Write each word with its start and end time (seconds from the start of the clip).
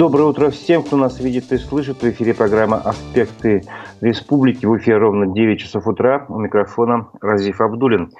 Доброе 0.00 0.28
утро 0.28 0.48
всем, 0.48 0.82
кто 0.82 0.96
нас 0.96 1.20
видит 1.20 1.52
и 1.52 1.58
слышит. 1.58 1.98
В 2.00 2.08
эфире 2.08 2.32
программа 2.32 2.78
«Аспекты 2.78 3.64
республики». 4.00 4.64
В 4.64 4.78
эфире 4.78 4.96
ровно 4.96 5.26
9 5.26 5.60
часов 5.60 5.86
утра. 5.86 6.24
У 6.30 6.38
микрофона 6.38 7.08
Разиф 7.20 7.60
Абдулин. 7.60 8.10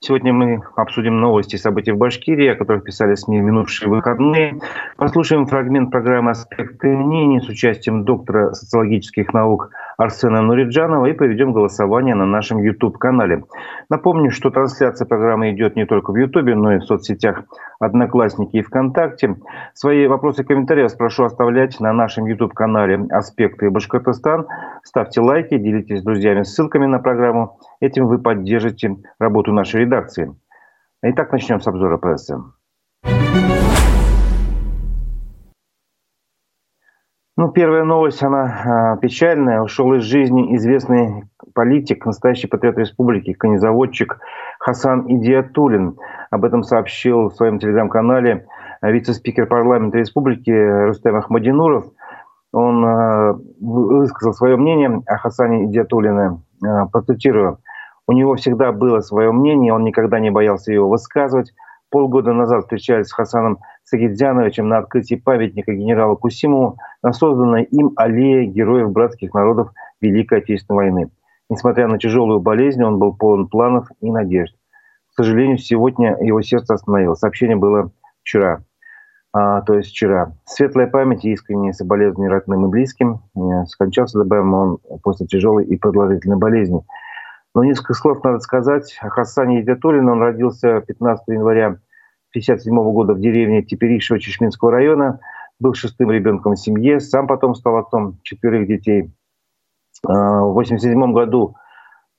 Сегодня 0.00 0.32
мы 0.32 0.60
обсудим 0.74 1.20
новости 1.20 1.54
и 1.54 1.58
события 1.58 1.92
в 1.92 1.96
Башкирии, 1.96 2.48
о 2.48 2.56
которых 2.56 2.82
писали 2.82 3.14
СМИ 3.14 3.40
в 3.40 3.44
минувшие 3.44 3.88
выходные. 3.88 4.58
Послушаем 4.96 5.46
фрагмент 5.46 5.92
программы 5.92 6.32
«Аспекты 6.32 6.88
мнений» 6.88 7.40
с 7.40 7.48
участием 7.48 8.02
доктора 8.02 8.52
социологических 8.52 9.32
наук 9.32 9.70
Арсена 9.98 10.42
Нуриджанова 10.42 11.06
и 11.06 11.12
проведем 11.12 11.52
голосование 11.52 12.14
на 12.14 12.24
нашем 12.24 12.58
YouTube-канале. 12.58 13.44
Напомню, 13.90 14.30
что 14.30 14.50
трансляция 14.50 15.06
программы 15.06 15.50
идет 15.50 15.74
не 15.74 15.86
только 15.86 16.12
в 16.12 16.16
YouTube, 16.16 16.54
но 16.54 16.76
и 16.76 16.78
в 16.78 16.84
соцсетях 16.84 17.42
Одноклассники 17.80 18.56
и 18.56 18.62
ВКонтакте. 18.62 19.36
Свои 19.74 20.06
вопросы 20.06 20.42
и 20.42 20.44
комментарии 20.44 20.88
я 20.88 20.96
прошу 20.96 21.24
оставлять 21.24 21.80
на 21.80 21.92
нашем 21.92 22.26
YouTube-канале 22.26 23.06
«Аспекты 23.10 23.70
Башкортостан». 23.70 24.46
Ставьте 24.84 25.20
лайки, 25.20 25.58
делитесь 25.58 25.98
с 25.98 26.04
друзьями 26.04 26.44
ссылками 26.44 26.86
на 26.86 27.00
программу. 27.00 27.58
Этим 27.80 28.06
вы 28.06 28.18
поддержите 28.18 28.96
работу 29.18 29.52
нашей 29.52 29.80
редакции. 29.80 30.32
Итак, 31.02 31.32
начнем 31.32 31.60
с 31.60 31.66
обзора 31.66 31.98
прессы. 31.98 32.36
Ну, 37.38 37.52
первая 37.52 37.84
новость, 37.84 38.20
она 38.24 38.96
э, 38.96 39.00
печальная. 39.00 39.62
Ушел 39.62 39.94
из 39.94 40.02
жизни 40.02 40.56
известный 40.56 41.22
политик, 41.54 42.04
настоящий 42.04 42.48
патриот 42.48 42.76
республики, 42.78 43.32
конезаводчик 43.32 44.18
Хасан 44.58 45.04
Идиатулин. 45.06 45.98
Об 46.32 46.44
этом 46.44 46.64
сообщил 46.64 47.28
в 47.28 47.36
своем 47.36 47.60
телеграм-канале 47.60 48.44
вице-спикер 48.82 49.46
парламента 49.46 49.98
республики 49.98 50.50
Рустем 50.50 51.14
Ахмадинуров. 51.14 51.84
Он 52.50 52.84
э, 52.84 53.34
высказал 53.60 54.32
свое 54.32 54.56
мнение 54.56 55.00
о 55.06 55.16
Хасане 55.18 55.66
Идиатулине. 55.66 56.40
Э, 56.66 56.86
процитирую. 56.90 57.58
У 58.08 58.12
него 58.14 58.34
всегда 58.34 58.72
было 58.72 58.98
свое 58.98 59.30
мнение, 59.30 59.72
он 59.72 59.84
никогда 59.84 60.18
не 60.18 60.30
боялся 60.30 60.72
его 60.72 60.88
высказывать. 60.88 61.52
Полгода 61.88 62.32
назад 62.32 62.62
встречались 62.62 63.06
с 63.06 63.12
Хасаном 63.12 63.58
Сагидзяновичем 63.88 64.68
на 64.68 64.78
открытии 64.78 65.14
памятника 65.14 65.72
генералу 65.72 66.16
Кусимову 66.16 66.76
на 67.02 67.12
созданной 67.12 67.64
им 67.64 67.92
аллее 67.96 68.44
героев 68.44 68.90
братских 68.90 69.32
народов 69.32 69.72
Великой 70.02 70.40
Отечественной 70.40 70.76
войны. 70.76 71.10
Несмотря 71.48 71.88
на 71.88 71.98
тяжелую 71.98 72.40
болезнь, 72.40 72.82
он 72.82 72.98
был 72.98 73.14
полон 73.14 73.48
планов 73.48 73.88
и 74.00 74.10
надежд. 74.10 74.54
К 75.10 75.14
сожалению, 75.14 75.56
сегодня 75.56 76.18
его 76.20 76.42
сердце 76.42 76.74
остановилось. 76.74 77.20
Сообщение 77.20 77.56
было 77.56 77.90
вчера, 78.22 78.62
а, 79.32 79.62
то 79.62 79.74
есть 79.74 79.88
вчера. 79.88 80.32
Светлая 80.44 80.86
память 80.86 81.24
и 81.24 81.32
искренние 81.32 81.72
соболезнования 81.72 82.30
родным 82.30 82.66
и 82.66 82.68
близким. 82.68 83.22
Э, 83.34 83.64
скончался, 83.66 84.18
добавим, 84.18 84.52
он 84.52 84.78
после 85.02 85.26
тяжелой 85.26 85.64
и 85.64 85.76
продолжительной 85.76 86.36
болезни. 86.36 86.82
Но 87.54 87.64
несколько 87.64 87.94
слов 87.94 88.22
надо 88.22 88.40
сказать 88.40 88.98
о 89.00 89.08
Хасане 89.08 89.60
Едятулине. 89.60 90.12
Он 90.12 90.20
родился 90.20 90.82
15 90.82 91.26
января 91.28 91.78
1957 92.38 92.92
года 92.92 93.14
в 93.14 93.20
деревне 93.20 93.62
Теперишева 93.62 94.20
Чешминского 94.20 94.72
района, 94.72 95.20
был 95.60 95.74
шестым 95.74 96.10
ребенком 96.10 96.54
в 96.54 96.58
семье, 96.58 97.00
сам 97.00 97.26
потом 97.26 97.54
стал 97.54 97.76
отцом 97.78 98.18
четверых 98.22 98.66
детей. 98.66 99.10
А, 100.06 100.42
в 100.42 100.50
1987 100.50 101.12
году 101.12 101.56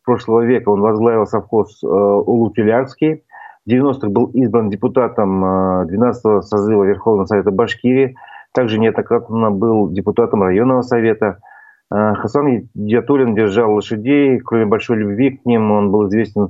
прошлого 0.04 0.42
века 0.42 0.70
он 0.70 0.82
возглавил 0.82 1.26
совхоз 1.26 1.84
э, 1.84 1.88
Улу-Тюлярский. 1.88 3.24
В 3.66 3.70
90-х 3.70 4.10
был 4.10 4.26
избран 4.34 4.70
депутатом 4.70 5.46
12-го 5.86 6.40
э, 6.40 6.42
созыва 6.42 6.84
Верховного 6.84 7.28
Совета 7.28 7.52
Башкирии. 7.52 8.16
Также 8.54 8.80
неоднократно 8.80 9.52
был 9.52 9.92
депутатом 9.92 10.42
районного 10.42 10.82
совета. 10.82 11.38
Э, 11.94 12.16
Хасан 12.16 12.70
Дятулин 12.74 13.36
держал 13.36 13.74
лошадей. 13.74 14.40
Кроме 14.40 14.66
большой 14.66 14.98
любви 14.98 15.38
к 15.38 15.46
ним, 15.46 15.72
он 15.72 15.92
был 15.92 16.08
известен 16.08 16.50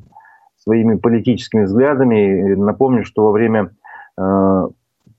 своими 0.60 0.96
политическими 0.96 1.64
взглядами. 1.64 2.54
Напомню, 2.56 3.04
что 3.04 3.26
во 3.26 3.32
время 3.32 3.72
э, 4.18 4.68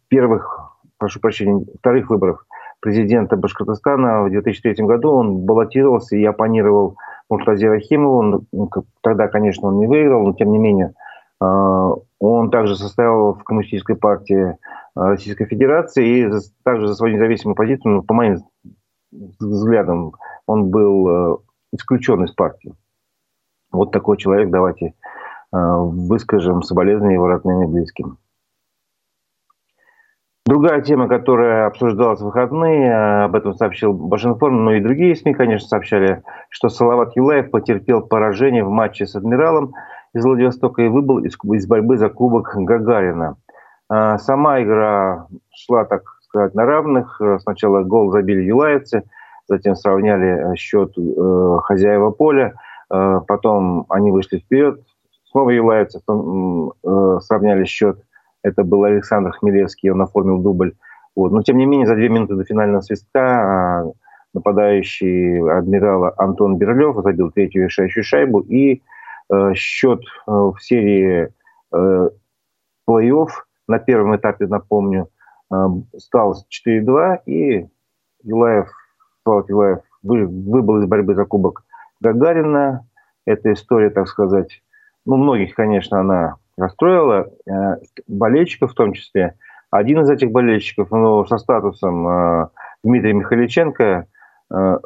первых, 0.08 0.76
прошу 0.98 1.20
прощения, 1.20 1.64
вторых 1.78 2.10
выборов 2.10 2.44
президента 2.80 3.36
Башкортостана 3.36 4.22
в 4.22 4.30
2003 4.30 4.84
году 4.84 5.12
он 5.12 5.38
баллотировался 5.38 6.16
и 6.16 6.24
оппонировал 6.24 6.96
Муртазе 7.28 7.68
Рахимову. 7.68 8.44
Ну, 8.52 8.70
тогда, 9.02 9.28
конечно, 9.28 9.68
он 9.68 9.78
не 9.78 9.86
выиграл, 9.86 10.26
но 10.26 10.32
тем 10.34 10.52
не 10.52 10.58
менее 10.58 10.94
э, 11.40 11.44
он 12.20 12.50
также 12.50 12.76
состоял 12.76 13.34
в 13.34 13.42
Коммунистической 13.44 13.96
партии 13.96 14.56
Российской 14.94 15.46
Федерации 15.46 16.26
и 16.26 16.30
также 16.64 16.88
за 16.88 16.94
свою 16.94 17.14
независимую 17.14 17.54
позицию, 17.54 17.94
ну, 17.94 18.02
по 18.02 18.12
моим 18.12 18.38
взглядам, 19.12 20.12
он 20.46 20.70
был 20.70 21.08
э, 21.08 21.36
исключен 21.72 22.24
из 22.24 22.32
партии. 22.32 22.74
Вот 23.72 23.92
такой 23.92 24.16
человек, 24.16 24.50
давайте 24.50 24.94
Э, 24.94 25.18
выскажем 25.52 26.62
соболезнования 26.62 27.14
его 27.14 27.26
родным 27.26 27.62
и 27.62 27.66
близким. 27.66 28.18
Другая 30.50 30.80
тема, 30.80 31.06
которая 31.06 31.66
обсуждалась 31.66 32.20
в 32.20 32.24
выходные, 32.24 32.88
э, 32.88 33.24
об 33.24 33.36
этом 33.36 33.54
сообщил 33.54 33.92
Башинформ, 33.92 34.64
но 34.64 34.72
и 34.72 34.80
другие 34.80 35.14
СМИ, 35.14 35.32
конечно, 35.34 35.68
сообщали, 35.68 36.24
что 36.48 36.68
Салават 36.68 37.14
Юлаев 37.14 37.52
потерпел 37.52 38.02
поражение 38.02 38.64
в 38.64 38.68
матче 38.68 39.06
с 39.06 39.14
«Адмиралом» 39.14 39.74
из 40.12 40.24
Владивостока 40.24 40.82
и 40.82 40.88
выбыл 40.88 41.18
из, 41.18 41.36
из 41.52 41.68
борьбы 41.68 41.98
за 41.98 42.08
кубок 42.08 42.52
Гагарина. 42.56 43.36
Э, 43.92 44.16
сама 44.18 44.60
игра 44.60 45.28
шла, 45.54 45.84
так 45.84 46.02
сказать, 46.22 46.52
на 46.54 46.64
равных. 46.64 47.20
Сначала 47.42 47.84
гол 47.84 48.10
забили 48.10 48.40
юлаевцы, 48.42 49.04
затем 49.46 49.76
сравняли 49.76 50.56
счет 50.56 50.94
хозяева 51.64 52.10
поля, 52.10 52.54
потом 52.88 53.86
они 53.88 54.10
вышли 54.10 54.38
вперед, 54.38 54.80
Снова 55.30 55.50
Юлаевцев 55.50 56.02
э, 56.08 57.18
сравняли 57.20 57.64
счет. 57.64 58.00
Это 58.42 58.64
был 58.64 58.84
Александр 58.84 59.32
Хмелевский, 59.32 59.90
он 59.90 60.02
оформил 60.02 60.38
дубль. 60.38 60.74
Вот. 61.14 61.30
Но 61.32 61.42
тем 61.42 61.56
не 61.56 61.66
менее, 61.66 61.86
за 61.86 61.94
две 61.94 62.08
минуты 62.08 62.34
до 62.34 62.44
финального 62.44 62.80
свистка 62.80 63.84
э, 63.84 63.92
нападающий 64.34 65.40
адмирала 65.50 66.14
Антон 66.16 66.56
Берлев 66.56 66.96
забил 67.02 67.30
третью 67.30 67.64
решающую 67.64 68.02
шайбу. 68.02 68.40
И 68.40 68.82
э, 69.32 69.54
счет 69.54 70.00
э, 70.00 70.30
в 70.30 70.56
серии 70.60 71.32
э, 71.72 72.10
плей-офф 72.88 73.28
на 73.68 73.78
первом 73.78 74.16
этапе, 74.16 74.46
напомню, 74.46 75.08
э, 75.52 75.66
стал 75.98 76.44
4-2. 76.66 77.20
И 77.26 77.68
Юлаев, 78.24 78.68
Слава 79.22 79.44
Юлаев 79.48 79.78
вы, 80.02 80.26
выбыл 80.26 80.78
из 80.78 80.86
борьбы 80.86 81.14
за 81.14 81.24
кубок 81.24 81.62
Гагарина. 82.00 82.86
Эта 83.26 83.52
история, 83.52 83.90
так 83.90 84.08
сказать, 84.08 84.62
ну, 85.06 85.16
многих, 85.16 85.54
конечно, 85.54 86.00
она 86.00 86.36
расстроила, 86.56 87.28
э, 87.46 87.52
болельщиков 88.06 88.72
в 88.72 88.74
том 88.74 88.92
числе. 88.92 89.34
Один 89.70 90.00
из 90.02 90.10
этих 90.10 90.30
болельщиков, 90.30 90.90
ну, 90.90 91.24
со 91.26 91.38
статусом 91.38 92.06
э, 92.06 92.48
Дмитрий 92.84 93.12
Михаличенко, 93.12 94.06
э, 94.52 94.78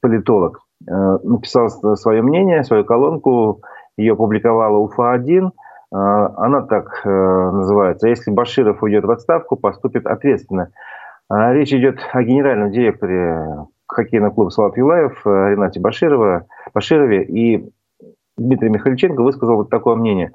политолог, 0.00 0.60
написал 0.82 1.68
свое 1.68 2.22
мнение, 2.22 2.64
свою 2.64 2.86
колонку, 2.86 3.60
ее 3.98 4.16
публиковала 4.16 4.78
УФА-1. 4.78 5.50
Она 5.90 6.62
так 6.62 7.04
называется. 7.04 8.08
Если 8.08 8.30
Баширов 8.30 8.82
уйдет 8.82 9.04
в 9.04 9.10
отставку, 9.10 9.56
поступит 9.56 10.06
ответственно. 10.06 10.70
Речь 11.28 11.74
идет 11.74 11.98
о 12.14 12.22
генеральном 12.22 12.70
директоре 12.70 13.66
хоккейного 13.86 14.32
клуба 14.32 14.48
«Салат 14.48 14.78
Юлаев» 14.78 15.20
Ренате 15.26 15.80
Баширова, 15.80 16.46
Баширове. 16.72 17.24
И 17.24 17.70
Дмитрий 18.40 18.70
Михальченко 18.70 19.22
высказал 19.22 19.56
вот 19.56 19.70
такое 19.70 19.96
мнение. 19.96 20.32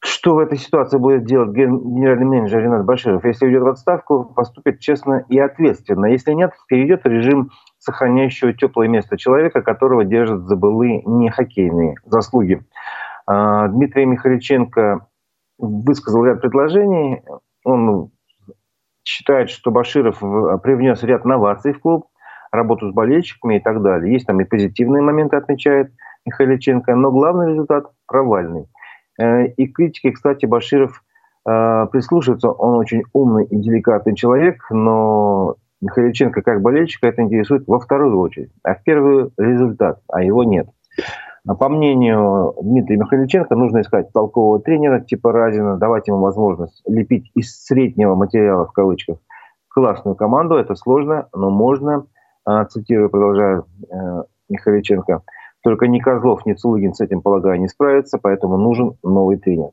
Что 0.00 0.34
в 0.34 0.38
этой 0.38 0.58
ситуации 0.58 0.98
будет 0.98 1.24
делать 1.24 1.50
генеральный 1.50 2.26
менеджер 2.26 2.62
Ренат 2.62 2.84
Баширов? 2.84 3.24
Если 3.24 3.46
уйдет 3.46 3.62
в 3.62 3.68
отставку, 3.68 4.24
поступит 4.24 4.78
честно 4.78 5.24
и 5.28 5.38
ответственно. 5.38 6.06
Если 6.06 6.32
нет, 6.32 6.52
перейдет 6.68 7.06
режим 7.06 7.50
сохраняющего 7.78 8.52
теплое 8.52 8.88
место 8.88 9.16
человека, 9.16 9.62
которого 9.62 10.04
держат 10.04 10.42
за 10.42 10.56
былые 10.56 11.02
не 11.04 11.32
заслуги. 12.04 12.62
А, 13.26 13.68
Дмитрий 13.68 14.04
Михаличенко 14.04 15.06
высказал 15.58 16.24
ряд 16.24 16.40
предложений. 16.42 17.22
Он 17.64 18.10
считает, 19.04 19.50
что 19.50 19.70
Баширов 19.70 20.20
привнес 20.62 21.02
ряд 21.02 21.24
новаций 21.24 21.72
в 21.72 21.80
клуб, 21.80 22.08
работу 22.52 22.90
с 22.90 22.94
болельщиками 22.94 23.56
и 23.56 23.60
так 23.60 23.82
далее. 23.82 24.12
Есть 24.12 24.26
там 24.26 24.40
и 24.40 24.44
позитивные 24.44 25.02
моменты, 25.02 25.36
отмечает 25.36 25.92
Михайличенко, 26.26 26.94
но 26.94 27.10
главный 27.10 27.50
результат 27.50 27.86
провальный. 28.06 28.66
Э, 29.20 29.46
и 29.46 29.66
критики, 29.66 30.10
кстати, 30.10 30.46
Баширов 30.46 31.02
э, 31.46 31.86
прислушивается, 31.90 32.50
он 32.50 32.76
очень 32.76 33.02
умный 33.12 33.44
и 33.44 33.56
деликатный 33.56 34.14
человек, 34.14 34.66
но 34.70 35.56
Михайличенко 35.80 36.42
как 36.42 36.62
болельщика 36.62 37.06
это 37.08 37.22
интересует 37.22 37.64
во 37.66 37.80
вторую 37.80 38.18
очередь, 38.18 38.50
а 38.62 38.74
в 38.74 38.82
первую 38.82 39.32
результат, 39.36 40.00
а 40.08 40.22
его 40.22 40.44
нет. 40.44 40.68
По 41.58 41.68
мнению 41.68 42.54
Дмитрия 42.60 42.96
Михайличенко, 42.96 43.54
нужно 43.54 43.80
искать 43.80 44.12
толкового 44.12 44.60
тренера 44.60 45.00
типа 45.00 45.32
Разина, 45.32 45.78
давать 45.78 46.08
ему 46.08 46.18
возможность 46.18 46.82
лепить 46.86 47.30
из 47.34 47.64
среднего 47.64 48.16
материала, 48.16 48.66
в 48.66 48.72
кавычках, 48.72 49.18
классную 49.68 50.16
команду, 50.16 50.56
это 50.56 50.74
сложно, 50.74 51.28
но 51.32 51.50
можно, 51.50 52.06
а, 52.44 52.64
цитирую, 52.64 53.10
продолжаю 53.10 53.66
э, 53.88 54.22
Михаличенко, 54.48 55.22
только 55.68 55.86
ни 55.86 55.98
Козлов, 55.98 56.46
ни 56.46 56.54
Цулыгин 56.54 56.94
с 56.94 57.00
этим, 57.02 57.20
полагаю, 57.20 57.60
не 57.60 57.68
справятся, 57.68 58.16
поэтому 58.16 58.56
нужен 58.56 58.94
новый 59.02 59.36
тренер. 59.36 59.72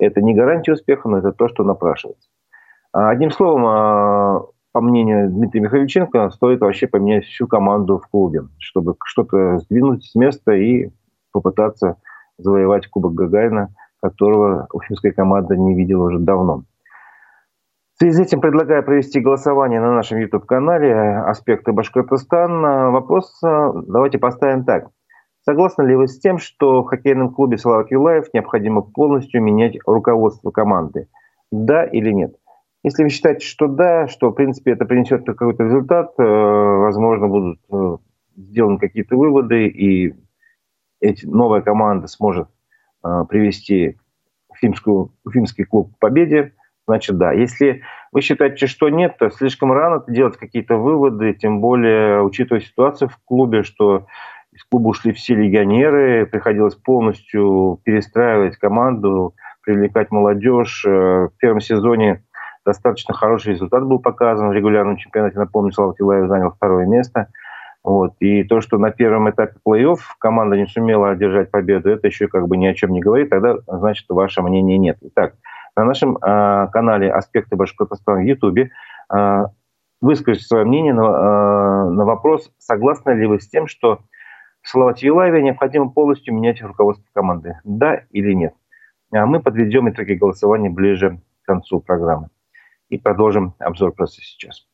Это 0.00 0.20
не 0.20 0.34
гарантия 0.34 0.72
успеха, 0.72 1.08
но 1.08 1.18
это 1.18 1.30
то, 1.30 1.46
что 1.46 1.62
напрашивается. 1.62 2.28
А, 2.92 3.08
одним 3.08 3.30
словом, 3.30 3.64
а, 3.64 4.42
по 4.72 4.80
мнению 4.80 5.30
Дмитрия 5.30 5.60
Михайличенко, 5.60 6.30
стоит 6.30 6.60
вообще 6.60 6.88
поменять 6.88 7.24
всю 7.24 7.46
команду 7.46 7.98
в 7.98 8.08
клубе, 8.08 8.48
чтобы 8.58 8.96
что-то 9.04 9.58
сдвинуть 9.58 10.04
с 10.04 10.16
места 10.16 10.54
и 10.54 10.90
попытаться 11.30 11.98
завоевать 12.38 12.88
Кубок 12.88 13.14
Гагарина, 13.14 13.68
которого 14.02 14.66
уфимская 14.72 15.12
команда 15.12 15.56
не 15.56 15.76
видела 15.76 16.06
уже 16.06 16.18
давно. 16.18 16.64
В 17.94 17.98
связи 18.02 18.16
с 18.16 18.26
этим 18.26 18.40
предлагаю 18.40 18.82
провести 18.82 19.20
голосование 19.20 19.80
на 19.80 19.94
нашем 19.94 20.18
YouTube-канале 20.18 20.92
«Аспекты 21.18 21.70
Башкортостана». 21.70 22.90
Вопрос 22.90 23.38
давайте 23.40 24.18
поставим 24.18 24.64
так. 24.64 24.88
Согласны 25.44 25.82
ли 25.82 25.96
вы 25.96 26.06
с 26.06 26.18
тем, 26.20 26.38
что 26.38 26.82
в 26.82 26.86
хоккейном 26.86 27.30
клубе 27.34 27.58
«Салават 27.58 27.90
Юлаев» 27.90 28.32
необходимо 28.32 28.82
полностью 28.82 29.42
менять 29.42 29.76
руководство 29.86 30.50
команды? 30.50 31.08
Да 31.50 31.84
или 31.84 32.12
нет? 32.12 32.36
Если 32.84 33.02
вы 33.02 33.10
считаете, 33.10 33.46
что 33.46 33.66
да, 33.66 34.08
что 34.08 34.30
в 34.30 34.34
принципе 34.34 34.72
это 34.72 34.84
принесет 34.84 35.24
какой-то 35.24 35.64
результат, 35.64 36.14
э, 36.18 36.22
возможно, 36.22 37.28
будут 37.28 37.60
э, 37.72 37.96
сделаны 38.36 38.78
какие-то 38.78 39.16
выводы, 39.16 39.66
и 39.66 40.14
эти, 41.00 41.26
новая 41.26 41.60
команда 41.60 42.06
сможет 42.06 42.48
э, 43.04 43.24
привести 43.28 43.98
финскую, 44.54 45.12
финский 45.30 45.64
клуб 45.64 45.94
к 45.94 45.98
победе, 45.98 46.54
значит 46.86 47.18
да. 47.18 47.32
Если 47.32 47.82
вы 48.12 48.20
считаете, 48.20 48.66
что 48.66 48.88
нет, 48.88 49.16
то 49.18 49.30
слишком 49.30 49.72
рано 49.72 50.04
делать 50.08 50.36
какие-то 50.36 50.76
выводы, 50.76 51.34
тем 51.34 51.60
более 51.60 52.22
учитывая 52.22 52.60
ситуацию 52.60 53.08
в 53.08 53.18
клубе, 53.24 53.62
что 53.62 54.06
из 54.52 54.64
клуба 54.64 54.88
ушли 54.88 55.12
все 55.12 55.34
легионеры, 55.34 56.26
приходилось 56.26 56.74
полностью 56.74 57.80
перестраивать 57.84 58.56
команду, 58.56 59.34
привлекать 59.64 60.10
молодежь. 60.10 60.84
В 60.84 61.30
первом 61.38 61.60
сезоне 61.60 62.22
достаточно 62.64 63.14
хороший 63.14 63.52
результат 63.52 63.84
был 63.84 63.98
показан 63.98 64.50
в 64.50 64.52
регулярном 64.52 64.96
чемпионате. 64.96 65.38
Напомню, 65.38 65.72
Слава 65.72 65.94
Тилаев 65.94 66.28
занял 66.28 66.50
второе 66.50 66.86
место. 66.86 67.28
Вот. 67.82 68.12
И 68.20 68.44
то, 68.44 68.60
что 68.60 68.78
на 68.78 68.90
первом 68.90 69.28
этапе 69.30 69.54
плей-офф 69.66 69.98
команда 70.18 70.56
не 70.56 70.66
сумела 70.66 71.10
одержать 71.10 71.50
победу, 71.50 71.90
это 71.90 72.06
еще 72.06 72.28
как 72.28 72.46
бы 72.46 72.56
ни 72.56 72.66
о 72.66 72.74
чем 72.74 72.92
не 72.92 73.00
говорит, 73.00 73.30
тогда, 73.30 73.56
значит, 73.66 74.04
ваше 74.08 74.42
мнение 74.42 74.78
нет. 74.78 74.98
Итак, 75.00 75.34
на 75.74 75.84
нашем 75.84 76.16
э, 76.16 76.68
канале 76.72 77.10
«Аспекты 77.10 77.56
Башкортостана» 77.56 78.20
в 78.20 78.24
Ютубе 78.24 78.70
э, 79.12 79.44
выскажите 80.00 80.44
свое 80.44 80.64
мнение 80.64 80.94
на, 80.94 81.02
э, 81.02 81.90
на 81.90 82.04
вопрос, 82.04 82.52
согласны 82.58 83.12
ли 83.12 83.26
вы 83.26 83.40
с 83.40 83.48
тем, 83.48 83.66
что 83.66 84.00
в 84.62 84.68
Салавате 84.68 85.06
Юлаеве 85.06 85.42
необходимо 85.42 85.90
полностью 85.90 86.34
менять 86.34 86.62
руководство 86.62 87.06
команды, 87.12 87.58
да 87.64 88.02
или 88.10 88.32
нет. 88.32 88.54
А 89.12 89.26
мы 89.26 89.40
подведем 89.40 89.90
итоги 89.90 90.14
голосования 90.14 90.70
ближе 90.70 91.20
к 91.42 91.46
концу 91.46 91.80
программы 91.80 92.28
и 92.88 92.98
продолжим 92.98 93.54
обзор 93.58 93.92
просто 93.92 94.22
сейчас. 94.22 94.66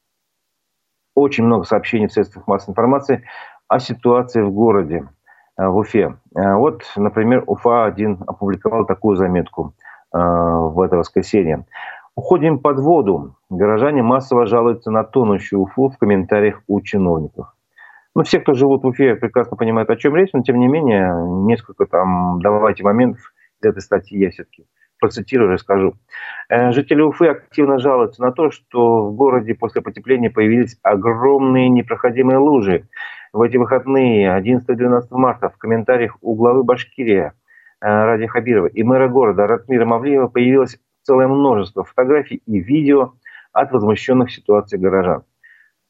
Очень 1.15 1.45
много 1.45 1.65
сообщений 1.65 2.07
в 2.07 2.13
средствах 2.13 2.47
массовой 2.47 2.73
информации 2.73 3.25
о 3.67 3.81
ситуации 3.81 4.43
в 4.43 4.53
городе, 4.53 5.09
э, 5.57 5.67
в 5.67 5.77
Уфе. 5.77 6.17
Э, 6.35 6.55
вот, 6.55 6.83
например, 6.97 7.45
Уфа-1 7.47 8.25
опубликовал 8.27 8.87
такую 8.87 9.17
заметку 9.17 9.75
э, 10.13 10.19
в 10.19 10.81
это 10.81 10.97
воскресенье. 10.97 11.65
Уходим 12.15 12.59
под 12.59 12.79
воду. 12.81 13.37
Горожане 13.51 14.03
массово 14.03 14.47
жалуются 14.47 14.91
на 14.91 15.05
тонущую 15.05 15.63
Уфу 15.63 15.89
в 15.91 15.99
комментариях 15.99 16.63
у 16.67 16.81
чиновников. 16.81 17.55
Ну, 18.19 18.25
все, 18.25 18.41
кто 18.41 18.53
живут 18.53 18.83
в 18.83 18.87
Уфе, 18.89 19.15
прекрасно 19.15 19.57
понимают, 19.57 19.89
о 19.91 19.97
чем 19.97 20.17
речь, 20.17 20.31
но 20.33 20.43
тем 20.43 20.59
не 20.59 20.67
менее, 20.67 21.15
несколько 21.47 21.87
там, 21.87 22.43
давайте 22.43 22.83
моментов 22.83 23.33
для 23.61 23.71
этой 23.71 23.81
статьи 23.81 24.19
я 24.19 24.31
все-таки 24.33 24.67
процитирую, 24.99 25.53
расскажу. 25.53 25.95
Э, 26.49 26.73
жители 26.73 27.01
Уфы 27.01 27.29
активно 27.29 27.79
жалуются 27.79 28.21
на 28.21 28.33
то, 28.33 28.51
что 28.51 29.07
в 29.07 29.15
городе 29.15 29.55
после 29.55 29.83
потепления 29.83 30.31
появились 30.31 30.77
огромные 30.83 31.69
непроходимые 31.69 32.39
лужи. 32.39 32.89
В 33.33 33.41
эти 33.41 33.57
выходные, 33.57 34.37
11-12 34.37 35.03
марта, 35.13 35.51
в 35.51 35.57
комментариях 35.57 36.19
у 36.21 36.35
главы 36.35 36.65
Башкирия 36.65 37.35
э, 37.81 37.87
Ради 37.87 38.27
Хабирова 38.27 38.67
и 38.67 38.83
мэра 38.83 39.07
города 39.07 39.47
Ратмира 39.47 39.85
Мавлиева 39.85 40.27
появилось 40.27 40.77
целое 41.03 41.29
множество 41.29 41.85
фотографий 41.85 42.43
и 42.47 42.59
видео 42.59 43.13
от 43.53 43.71
возмущенных 43.71 44.33
ситуаций 44.33 44.77
горожан. 44.77 45.23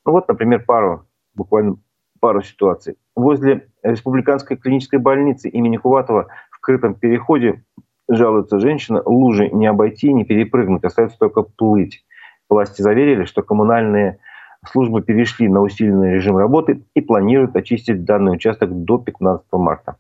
Ну 0.05 0.13
вот, 0.13 0.29
например, 0.29 0.63
пару, 0.67 1.07
буквально 1.35 1.79
пару 2.21 2.43
ситуаций. 2.43 2.97
Возле 3.17 3.69
Республиканской 3.83 4.57
клинической 4.57 4.99
больницы 4.99 5.49
имени 5.49 5.77
Хуватова 5.77 6.29
в 6.51 6.61
крытом 6.61 6.95
переходе 6.95 7.65
жалуется 8.09 8.61
женщина, 8.61 9.03
лужи 9.05 9.49
не 9.51 9.67
обойти, 9.67 10.13
не 10.13 10.25
перепрыгнуть, 10.25 10.85
остается 10.85 11.19
только 11.19 11.43
плыть. 11.43 12.05
Власти 12.49 12.83
заверили, 12.83 13.25
что 13.25 13.43
коммунальные 13.43 14.19
службы 14.67 15.03
перешли 15.03 15.49
на 15.49 15.61
усиленный 15.61 16.15
режим 16.15 16.37
работы 16.37 16.85
и 16.95 17.01
планируют 17.01 17.55
очистить 17.57 18.05
данный 18.05 18.33
участок 18.33 18.71
до 18.73 18.99
15 18.99 19.47
марта. 19.53 19.97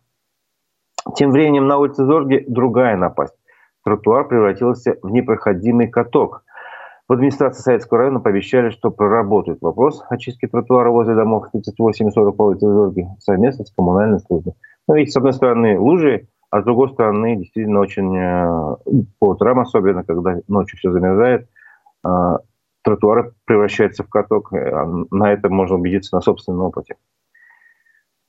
Тем 1.14 1.30
временем 1.30 1.66
на 1.66 1.78
улице 1.78 2.04
Зорге 2.04 2.44
другая 2.46 2.96
напасть. 2.96 3.34
Тротуар 3.84 4.26
превратился 4.26 4.96
в 5.02 5.10
непроходимый 5.10 5.88
каток. 5.88 6.44
В 7.08 7.12
администрации 7.12 7.62
Советского 7.62 8.00
района 8.00 8.20
пообещали, 8.20 8.70
что 8.70 8.90
проработают 8.90 9.62
вопрос 9.62 10.04
очистки 10.10 10.46
тротуара 10.46 10.90
возле 10.90 11.14
домов 11.14 11.46
38 11.52 12.08
и 12.08 12.10
40 12.10 12.36
по 12.36 12.42
улице 12.42 12.66
Зорге 12.66 13.08
совместно 13.18 13.64
с 13.64 13.72
коммунальной 13.72 14.20
службой. 14.20 14.54
Но 14.86 14.94
ведь, 14.94 15.12
с 15.12 15.16
одной 15.16 15.32
стороны, 15.32 15.78
лужи 15.78 16.28
а 16.50 16.62
с 16.62 16.64
другой 16.64 16.88
стороны, 16.90 17.36
действительно 17.36 17.80
очень 17.80 18.16
э, 18.16 18.76
по 19.18 19.30
утрам, 19.30 19.60
особенно 19.60 20.02
когда 20.02 20.36
ночью 20.48 20.78
все 20.78 20.90
замерзает, 20.90 21.48
э, 22.06 22.36
тротуары 22.82 23.34
превращаются 23.44 24.02
в 24.02 24.08
каток. 24.08 24.52
Э, 24.54 24.86
на 25.10 25.32
этом 25.32 25.52
можно 25.52 25.76
убедиться 25.76 26.14
на 26.16 26.22
собственном 26.22 26.62
опыте. 26.62 26.96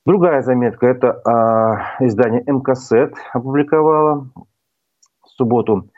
Другая 0.04 0.42
заметка– 0.42 0.86
это 0.88 1.96
издание 2.00 2.42
МКСЭТ 2.46 3.14
опубликовало 3.32 4.30
в 5.22 5.28
субботу. 5.28 5.90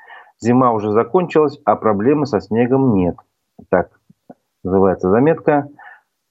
Зима 0.43 0.73
уже 0.73 0.91
закончилась, 0.91 1.59
а 1.65 1.77
проблемы 1.77 2.27
со 2.27 2.41
снегом 2.41 2.95
нет. 2.95 3.17
Так 3.71 3.99
называется 4.63 5.09
заметка. 5.09 5.69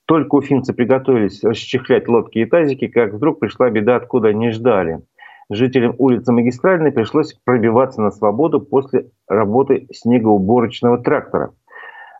Только 0.05 0.35
уфимцы 0.35 0.73
приготовились 0.73 1.43
расчехлять 1.43 2.07
лодки 2.07 2.39
и 2.39 2.45
тазики, 2.45 2.87
как 2.87 3.13
вдруг 3.13 3.39
пришла 3.39 3.69
беда, 3.69 3.95
откуда 3.95 4.33
не 4.33 4.51
ждали– 4.51 5.01
жителям 5.51 5.95
улицы 5.97 6.31
Магистральной 6.31 6.91
пришлось 6.91 7.33
пробиваться 7.43 8.01
на 8.01 8.11
свободу 8.11 8.61
после 8.61 9.11
работы 9.27 9.87
снегоуборочного 9.91 10.97
трактора. 10.97 11.53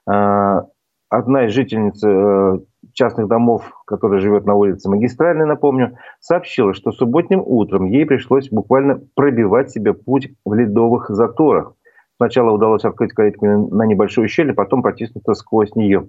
А, 0.05 0.65
одна 1.10 1.45
из 1.45 1.53
жительниц 1.53 2.03
э, 2.03 2.60
частных 2.93 3.27
домов, 3.27 3.71
которая 3.86 4.19
живет 4.19 4.45
на 4.45 4.55
улице 4.55 4.89
Магистральной, 4.89 5.45
напомню, 5.45 5.98
сообщила, 6.19 6.74
что 6.74 6.91
субботним 6.91 7.41
утром 7.43 7.86
ей 7.86 8.05
пришлось 8.05 8.50
буквально 8.50 9.01
пробивать 9.15 9.71
себе 9.71 9.93
путь 9.93 10.29
в 10.45 10.53
ледовых 10.53 11.10
заторах. 11.10 11.74
Сначала 12.21 12.51
удалось 12.51 12.85
открыть 12.85 13.13
калитку 13.13 13.47
на 13.47 13.81
небольшую 13.87 14.27
щель, 14.27 14.51
а 14.51 14.53
потом 14.53 14.83
протиснуться 14.83 15.33
сквозь 15.33 15.73
нее. 15.73 16.07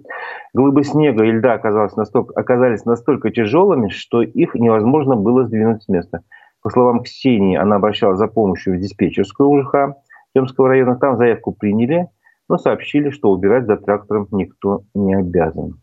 Глыбы 0.53 0.83
снега 0.83 1.23
и 1.23 1.31
льда 1.31 1.53
оказались 1.53 1.95
настолько, 1.95 2.39
оказались 2.39 2.85
настолько 2.85 3.31
тяжелыми, 3.31 3.89
что 3.89 4.21
их 4.21 4.53
невозможно 4.53 5.15
было 5.15 5.43
сдвинуть 5.43 5.81
с 5.81 5.89
места. 5.89 6.21
По 6.61 6.69
словам 6.69 7.01
Ксении, 7.01 7.57
она 7.57 7.77
обращалась 7.77 8.19
за 8.19 8.27
помощью 8.27 8.75
в 8.75 8.79
диспетчерскую 8.79 9.49
УЖХ 9.49 9.95
Темского 10.35 10.67
района. 10.67 10.97
Там 10.97 11.17
заявку 11.17 11.51
приняли, 11.51 12.09
но 12.47 12.59
сообщили, 12.59 13.09
что 13.09 13.31
убирать 13.31 13.65
за 13.65 13.77
трактором 13.77 14.27
никто 14.29 14.83
не 14.93 15.15
обязан. 15.15 15.81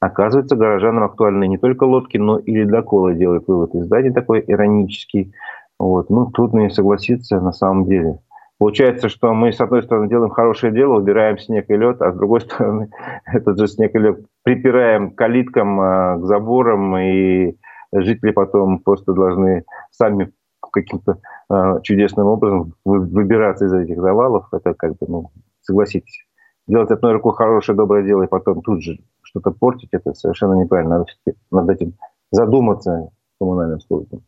Оказывается, 0.00 0.56
горожанам 0.56 1.04
актуальны 1.04 1.46
не 1.46 1.58
только 1.58 1.84
лодки, 1.84 2.16
но 2.16 2.38
и 2.38 2.50
ледоколы, 2.52 3.14
делает 3.14 3.46
вывод 3.46 3.76
издания 3.76 4.10
такой 4.10 4.42
иронический. 4.44 5.32
Вот. 5.78 6.10
Ну, 6.10 6.32
трудно 6.32 6.62
не 6.62 6.70
согласиться 6.70 7.40
на 7.40 7.52
самом 7.52 7.84
деле. 7.84 8.18
Получается, 8.58 9.10
что 9.10 9.34
мы, 9.34 9.52
с 9.52 9.60
одной 9.60 9.82
стороны, 9.82 10.08
делаем 10.08 10.30
хорошее 10.30 10.72
дело, 10.72 10.96
убираем 10.96 11.38
снег 11.38 11.68
и 11.68 11.76
лед, 11.76 12.00
а 12.00 12.12
с 12.12 12.16
другой 12.16 12.40
стороны, 12.40 12.90
этот 13.26 13.58
же 13.58 13.68
снег 13.68 13.94
и 13.94 13.98
лед 13.98 14.24
припираем 14.44 15.10
к 15.10 15.16
калиткам, 15.16 15.80
а, 15.80 16.16
к 16.16 16.24
заборам 16.24 16.96
и 16.96 17.56
жители 17.92 18.30
потом 18.30 18.78
просто 18.78 19.12
должны 19.12 19.64
сами 19.90 20.32
каким-то 20.72 21.18
э, 21.48 21.80
чудесным 21.82 22.26
образом 22.26 22.74
выбираться 22.84 23.66
из 23.66 23.72
этих 23.72 24.00
завалов. 24.00 24.48
Это 24.52 24.74
как 24.74 24.92
бы, 24.98 25.06
ну, 25.08 25.30
согласитесь, 25.62 26.26
делать 26.66 26.90
одной 26.90 27.12
рукой 27.12 27.34
хорошее, 27.34 27.76
доброе 27.76 28.04
дело 28.04 28.24
и 28.24 28.28
потом 28.28 28.62
тут 28.62 28.82
же 28.82 28.98
что-то 29.22 29.52
портить, 29.52 29.90
это 29.92 30.12
совершенно 30.14 30.54
неправильно. 30.54 30.98
Надо 30.98 31.10
над 31.50 31.70
этим 31.70 31.94
задуматься 32.30 33.10
коммунальным 33.40 33.80
службам. 33.80 34.22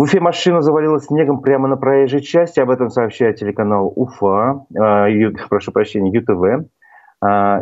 В 0.00 0.04
Уфе 0.04 0.18
машина 0.18 0.62
завалилась 0.62 1.04
снегом 1.04 1.42
прямо 1.42 1.68
на 1.68 1.76
проезжей 1.76 2.22
части. 2.22 2.58
Об 2.58 2.70
этом 2.70 2.88
сообщает 2.88 3.36
телеканал 3.36 3.92
Уфа, 3.94 4.64
э, 4.74 5.12
ю, 5.12 5.36
прошу 5.50 5.72
прощения, 5.72 6.10
ЮТВ. 6.10 6.70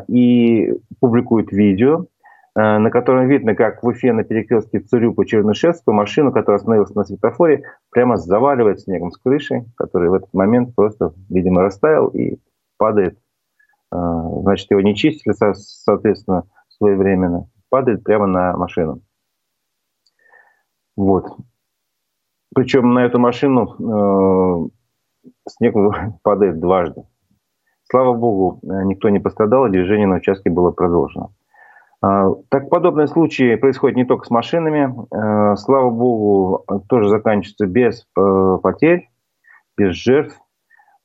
и 0.06 0.72
публикует 1.00 1.50
видео, 1.50 2.06
на 2.54 2.90
котором 2.90 3.26
видно, 3.26 3.56
как 3.56 3.82
в 3.82 3.88
Уфе 3.88 4.12
на 4.12 4.22
перекрестке 4.22 4.78
Цурюпа 4.78 5.26
Чернышевскую 5.26 5.96
машину, 5.96 6.30
которая 6.30 6.58
остановилась 6.58 6.94
на 6.94 7.02
светофоре, 7.02 7.64
прямо 7.90 8.16
заваливает 8.16 8.82
снегом 8.82 9.10
с 9.10 9.18
крыши, 9.18 9.64
который 9.76 10.08
в 10.08 10.14
этот 10.14 10.32
момент 10.32 10.76
просто, 10.76 11.14
видимо, 11.28 11.62
растаял 11.62 12.06
и 12.06 12.38
падает. 12.76 13.18
Значит, 13.90 14.70
его 14.70 14.80
не 14.80 14.94
чистили, 14.94 15.34
соответственно, 15.34 16.44
своевременно. 16.68 17.48
Падает 17.68 18.04
прямо 18.04 18.28
на 18.28 18.56
машину. 18.56 19.00
Вот. 20.94 21.36
Причем 22.58 22.92
на 22.92 23.04
эту 23.04 23.20
машину 23.20 23.76
э, 23.78 24.68
снег 25.48 25.76
падает 26.24 26.58
дважды. 26.58 27.04
Слава 27.84 28.14
богу, 28.14 28.58
никто 28.64 29.10
не 29.10 29.20
пострадал, 29.20 29.68
движение 29.68 30.08
на 30.08 30.16
участке 30.16 30.50
было 30.50 30.72
продолжено. 30.72 31.30
Э, 32.04 32.34
так 32.48 32.68
подобные 32.68 33.06
случаи 33.06 33.54
происходят 33.54 33.96
не 33.96 34.04
только 34.04 34.26
с 34.26 34.30
машинами. 34.30 34.92
Э, 35.14 35.54
слава 35.54 35.90
богу, 35.90 36.64
тоже 36.88 37.08
заканчивается 37.10 37.66
без 37.66 38.04
э, 38.18 38.58
потерь, 38.60 39.08
без 39.76 39.94
жертв. 39.94 40.36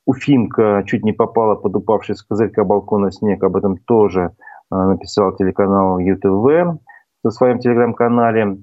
Уфимка 0.08 0.82
чуть 0.88 1.06
не 1.06 1.12
попала 1.12 1.54
под 1.54 1.76
упавший 1.76 2.16
с 2.16 2.24
козырька 2.24 2.64
балкона 2.64 3.12
снег. 3.12 3.44
Об 3.44 3.58
этом 3.58 3.78
тоже 3.78 4.32
э, 4.72 4.76
написал 4.76 5.36
телеканал 5.36 6.00
ЮТВ 6.00 6.80
на 7.24 7.30
своем 7.30 7.60
телеграм-канале. 7.60 8.58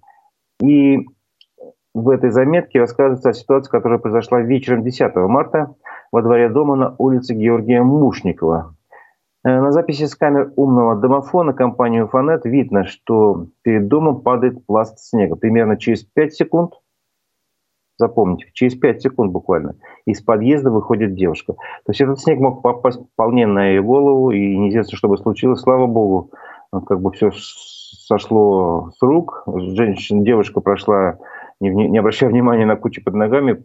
И 0.60 1.06
в 1.94 2.08
этой 2.10 2.30
заметке 2.30 2.80
рассказывается 2.80 3.30
о 3.30 3.34
ситуации, 3.34 3.70
которая 3.70 3.98
произошла 3.98 4.40
вечером 4.40 4.82
10 4.82 5.14
марта 5.16 5.74
во 6.12 6.22
дворе 6.22 6.48
дома 6.48 6.76
на 6.76 6.94
улице 6.98 7.34
Георгия 7.34 7.82
Мушникова. 7.82 8.74
Э, 9.42 9.60
на 9.60 9.72
записи 9.72 10.04
с 10.04 10.14
камер 10.14 10.52
умного 10.56 10.96
домофона 10.96 11.52
компании 11.52 12.00
«Уфанет» 12.00 12.44
видно, 12.44 12.84
что 12.84 13.46
перед 13.62 13.88
домом 13.88 14.20
падает 14.20 14.64
пласт 14.66 14.98
снега. 14.98 15.36
Примерно 15.36 15.76
через 15.76 16.04
5 16.04 16.34
секунд, 16.34 16.74
запомните, 17.98 18.50
через 18.52 18.74
5 18.74 19.02
секунд 19.02 19.32
буквально, 19.32 19.76
из 20.04 20.20
подъезда 20.20 20.70
выходит 20.70 21.14
девушка. 21.14 21.54
То 21.54 21.90
есть 21.90 22.00
этот 22.00 22.20
снег 22.20 22.38
мог 22.38 22.62
попасть 22.62 23.00
вполне 23.12 23.46
на 23.46 23.68
ее 23.68 23.82
голову, 23.82 24.30
и 24.30 24.56
неизвестно, 24.56 24.96
что 24.96 25.08
бы 25.08 25.16
случилось. 25.16 25.60
Слава 25.60 25.86
богу, 25.86 26.30
как 26.86 27.00
бы 27.00 27.10
все 27.12 27.30
сошло 27.32 28.90
с 28.96 29.02
рук. 29.02 29.44
Женщина, 29.46 30.22
девушка 30.22 30.60
прошла 30.60 31.18
не, 31.60 31.70
не 31.70 31.98
обращая 31.98 32.30
внимания 32.30 32.66
на 32.66 32.76
кучу 32.76 33.02
под 33.02 33.14
ногами 33.14 33.64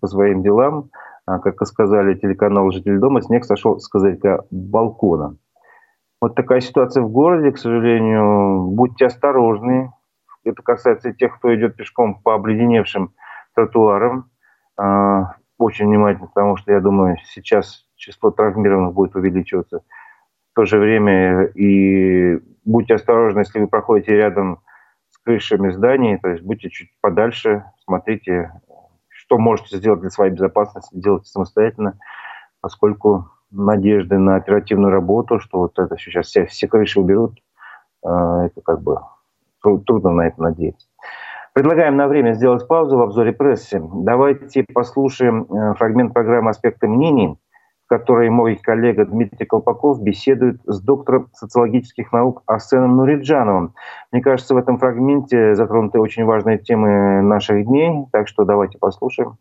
по 0.00 0.06
своим 0.06 0.42
делам. 0.42 0.90
А, 1.26 1.38
как 1.40 1.60
сказали 1.66 2.14
телеканал 2.14 2.70
«Житель 2.70 2.98
дома», 2.98 3.20
снег 3.20 3.44
сошел 3.44 3.78
с 3.78 3.88
козырька 3.88 4.44
балкона. 4.50 5.36
Вот 6.20 6.34
такая 6.34 6.60
ситуация 6.60 7.02
в 7.02 7.10
городе, 7.10 7.52
к 7.52 7.58
сожалению. 7.58 8.68
Будьте 8.70 9.06
осторожны. 9.06 9.92
Это 10.44 10.62
касается 10.62 11.12
тех, 11.12 11.36
кто 11.36 11.54
идет 11.54 11.76
пешком 11.76 12.20
по 12.22 12.34
обледеневшим 12.34 13.12
тротуарам. 13.54 14.30
А, 14.76 15.34
очень 15.58 15.86
внимательно, 15.86 16.28
потому 16.28 16.56
что, 16.56 16.72
я 16.72 16.80
думаю, 16.80 17.16
сейчас 17.24 17.84
число 17.96 18.30
травмированных 18.30 18.94
будет 18.94 19.14
увеличиваться. 19.16 19.82
В 20.52 20.54
то 20.54 20.64
же 20.64 20.78
время 20.78 21.44
и 21.54 22.40
будьте 22.64 22.94
осторожны, 22.94 23.40
если 23.40 23.60
вы 23.60 23.66
проходите 23.66 24.16
рядом 24.16 24.60
крышами 25.28 25.70
зданий, 25.72 26.16
то 26.16 26.30
есть 26.30 26.42
будьте 26.42 26.70
чуть 26.70 26.88
подальше, 27.02 27.62
смотрите, 27.84 28.50
что 29.10 29.36
можете 29.36 29.76
сделать 29.76 30.00
для 30.00 30.08
своей 30.08 30.32
безопасности, 30.32 30.88
делайте 30.94 31.26
самостоятельно, 31.26 31.98
поскольку 32.62 33.28
надежды 33.50 34.16
на 34.16 34.36
оперативную 34.36 34.90
работу, 34.90 35.38
что 35.38 35.58
вот 35.58 35.78
это 35.78 35.98
сейчас 35.98 36.28
все, 36.28 36.46
все 36.46 36.66
крыши 36.66 36.98
уберут, 36.98 37.38
э, 38.06 38.08
это 38.08 38.62
как 38.62 38.80
бы 38.80 39.00
трудно 39.60 40.12
на 40.12 40.28
это 40.28 40.40
надеяться. 40.40 40.86
Предлагаем 41.52 41.96
на 41.96 42.08
время 42.08 42.32
сделать 42.32 42.66
паузу 42.66 42.96
в 42.96 43.02
обзоре 43.02 43.34
прессы. 43.34 43.82
Давайте 43.82 44.64
послушаем 44.72 45.42
э, 45.42 45.74
фрагмент 45.74 46.14
программы 46.14 46.52
«Аспекты 46.52 46.88
мнений», 46.88 47.38
которой 47.88 48.28
мой 48.30 48.56
коллега 48.56 49.06
Дмитрий 49.06 49.46
Колпаков 49.46 50.02
беседует 50.02 50.60
с 50.66 50.80
доктором 50.80 51.28
социологических 51.32 52.12
наук 52.12 52.42
Арсеном 52.46 52.96
Нуриджановым. 52.96 53.74
Мне 54.12 54.22
кажется, 54.22 54.54
в 54.54 54.58
этом 54.58 54.78
фрагменте 54.78 55.54
затронуты 55.54 55.98
очень 55.98 56.24
важные 56.24 56.58
темы 56.58 57.22
наших 57.22 57.66
дней, 57.66 58.06
так 58.12 58.28
что 58.28 58.44
давайте 58.44 58.78
послушаем. 58.78 59.38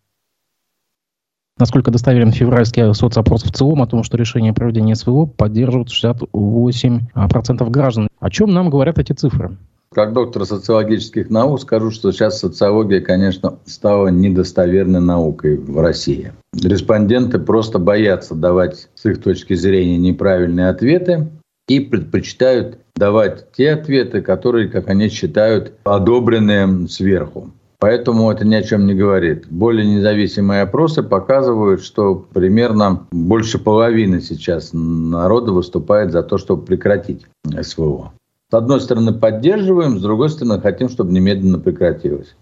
Насколько 1.59 1.89
достоверен 1.91 2.31
февральский 2.31 2.93
соцопрос 2.93 3.43
в 3.43 3.51
ЦИОМ 3.51 3.81
о 3.81 3.87
том, 3.87 4.03
что 4.03 4.15
решение 4.15 4.53
проведения 4.53 4.95
СВО 4.95 5.25
поддерживают 5.25 5.89
68% 5.89 7.69
граждан. 7.69 8.07
О 8.19 8.29
чем 8.29 8.53
нам 8.53 8.69
говорят 8.69 8.99
эти 8.99 9.13
цифры? 9.13 9.57
Как 9.93 10.13
доктор 10.13 10.45
социологических 10.45 11.29
наук 11.29 11.61
скажу, 11.61 11.91
что 11.91 12.11
сейчас 12.11 12.39
социология, 12.39 13.01
конечно, 13.01 13.57
стала 13.65 14.09
недостоверной 14.09 15.01
наукой 15.01 15.57
в 15.57 15.79
России. 15.79 16.33
Респонденты 16.53 17.39
просто 17.39 17.79
боятся 17.79 18.35
давать 18.35 18.89
с 18.95 19.05
их 19.05 19.21
точки 19.21 19.53
зрения 19.55 19.97
неправильные 19.97 20.69
ответы 20.69 21.29
и 21.67 21.79
предпочитают 21.79 22.79
давать 22.95 23.51
те 23.53 23.71
ответы, 23.71 24.21
которые, 24.21 24.67
как 24.67 24.89
они 24.89 25.09
считают, 25.09 25.73
одобренные 25.83 26.87
сверху. 26.87 27.51
Поэтому 27.79 28.31
это 28.31 28.45
ни 28.45 28.55
о 28.55 28.63
чем 28.63 28.87
не 28.87 28.95
говорит. 28.95 29.45
Более 29.49 29.85
независимые 29.85 30.63
опросы 30.63 31.03
показывают, 31.03 31.83
что 31.83 32.15
примерно 32.15 33.05
больше 33.11 33.59
половины 33.59 34.19
сейчас 34.19 34.71
народа 34.73 35.51
выступает 35.51 36.11
за 36.11 36.23
то, 36.23 36.39
чтобы 36.39 36.65
прекратить 36.65 37.27
СВО. 37.61 38.13
С 38.49 38.53
одной 38.53 38.79
стороны 38.79 39.11
поддерживаем, 39.11 39.99
с 39.99 40.01
другой 40.01 40.29
стороны 40.29 40.61
хотим, 40.61 40.87
чтобы 40.87 41.11
немедленно 41.11 41.59
прекратилось. 41.59 42.33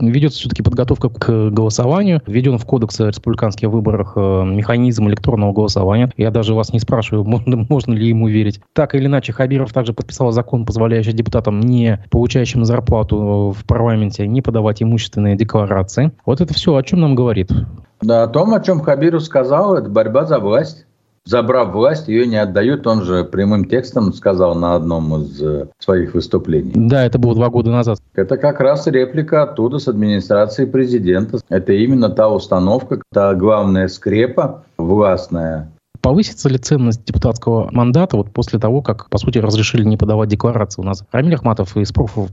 Ведется 0.00 0.40
все-таки 0.40 0.62
подготовка 0.62 1.10
к 1.10 1.50
голосованию. 1.50 2.22
Введен 2.26 2.56
в 2.56 2.64
кодекс 2.64 2.98
о 3.00 3.08
республиканских 3.08 3.68
выборах 3.68 4.14
э, 4.16 4.44
механизм 4.44 5.08
электронного 5.08 5.52
голосования. 5.52 6.10
Я 6.16 6.30
даже 6.30 6.54
вас 6.54 6.72
не 6.72 6.80
спрашиваю, 6.80 7.24
можно, 7.28 7.66
можно 7.68 7.92
ли 7.92 8.08
ему 8.08 8.28
верить. 8.28 8.60
Так 8.72 8.94
или 8.94 9.04
иначе, 9.04 9.34
Хабиров 9.34 9.74
также 9.74 9.92
подписал 9.92 10.32
закон, 10.32 10.64
позволяющий 10.64 11.12
депутатам, 11.12 11.60
не 11.60 12.02
получающим 12.10 12.64
зарплату 12.64 13.54
в 13.54 13.64
парламенте, 13.66 14.26
не 14.26 14.40
подавать 14.40 14.82
имущественные 14.82 15.36
декларации. 15.36 16.12
Вот 16.24 16.40
это 16.40 16.54
все 16.54 16.74
о 16.74 16.82
чем 16.82 17.00
нам 17.00 17.14
говорит? 17.14 17.52
Да, 18.00 18.22
о 18.22 18.26
том, 18.26 18.54
о 18.54 18.60
чем 18.60 18.80
Хабиров 18.80 19.22
сказал, 19.22 19.76
это 19.76 19.90
борьба 19.90 20.24
за 20.24 20.38
власть 20.38 20.86
забрав 21.24 21.72
власть, 21.72 22.08
ее 22.08 22.26
не 22.26 22.36
отдают. 22.36 22.86
Он 22.86 23.02
же 23.02 23.24
прямым 23.24 23.64
текстом 23.64 24.12
сказал 24.12 24.54
на 24.54 24.74
одном 24.74 25.22
из 25.22 25.42
э, 25.42 25.68
своих 25.78 26.14
выступлений. 26.14 26.72
Да, 26.74 27.04
это 27.04 27.18
было 27.18 27.34
два 27.34 27.50
года 27.50 27.70
назад. 27.70 27.98
Это 28.14 28.36
как 28.36 28.60
раз 28.60 28.86
реплика 28.86 29.42
оттуда, 29.42 29.78
с 29.78 29.88
администрации 29.88 30.64
президента. 30.64 31.38
Это 31.48 31.72
именно 31.72 32.08
та 32.08 32.28
установка, 32.28 33.00
та 33.12 33.34
главная 33.34 33.88
скрепа 33.88 34.64
властная, 34.76 35.70
Повысится 36.02 36.48
ли 36.48 36.58
ценность 36.58 37.04
депутатского 37.04 37.70
мандата 37.70 38.16
вот 38.16 38.32
после 38.32 38.58
того, 38.58 38.82
как, 38.82 39.08
по 39.08 39.18
сути, 39.18 39.38
разрешили 39.38 39.84
не 39.84 39.96
подавать 39.96 40.28
декларации? 40.28 40.82
У 40.82 40.84
нас 40.84 41.04
Рамиль 41.12 41.36
Ахматов 41.36 41.76
из 41.76 41.92
профов 41.92 42.30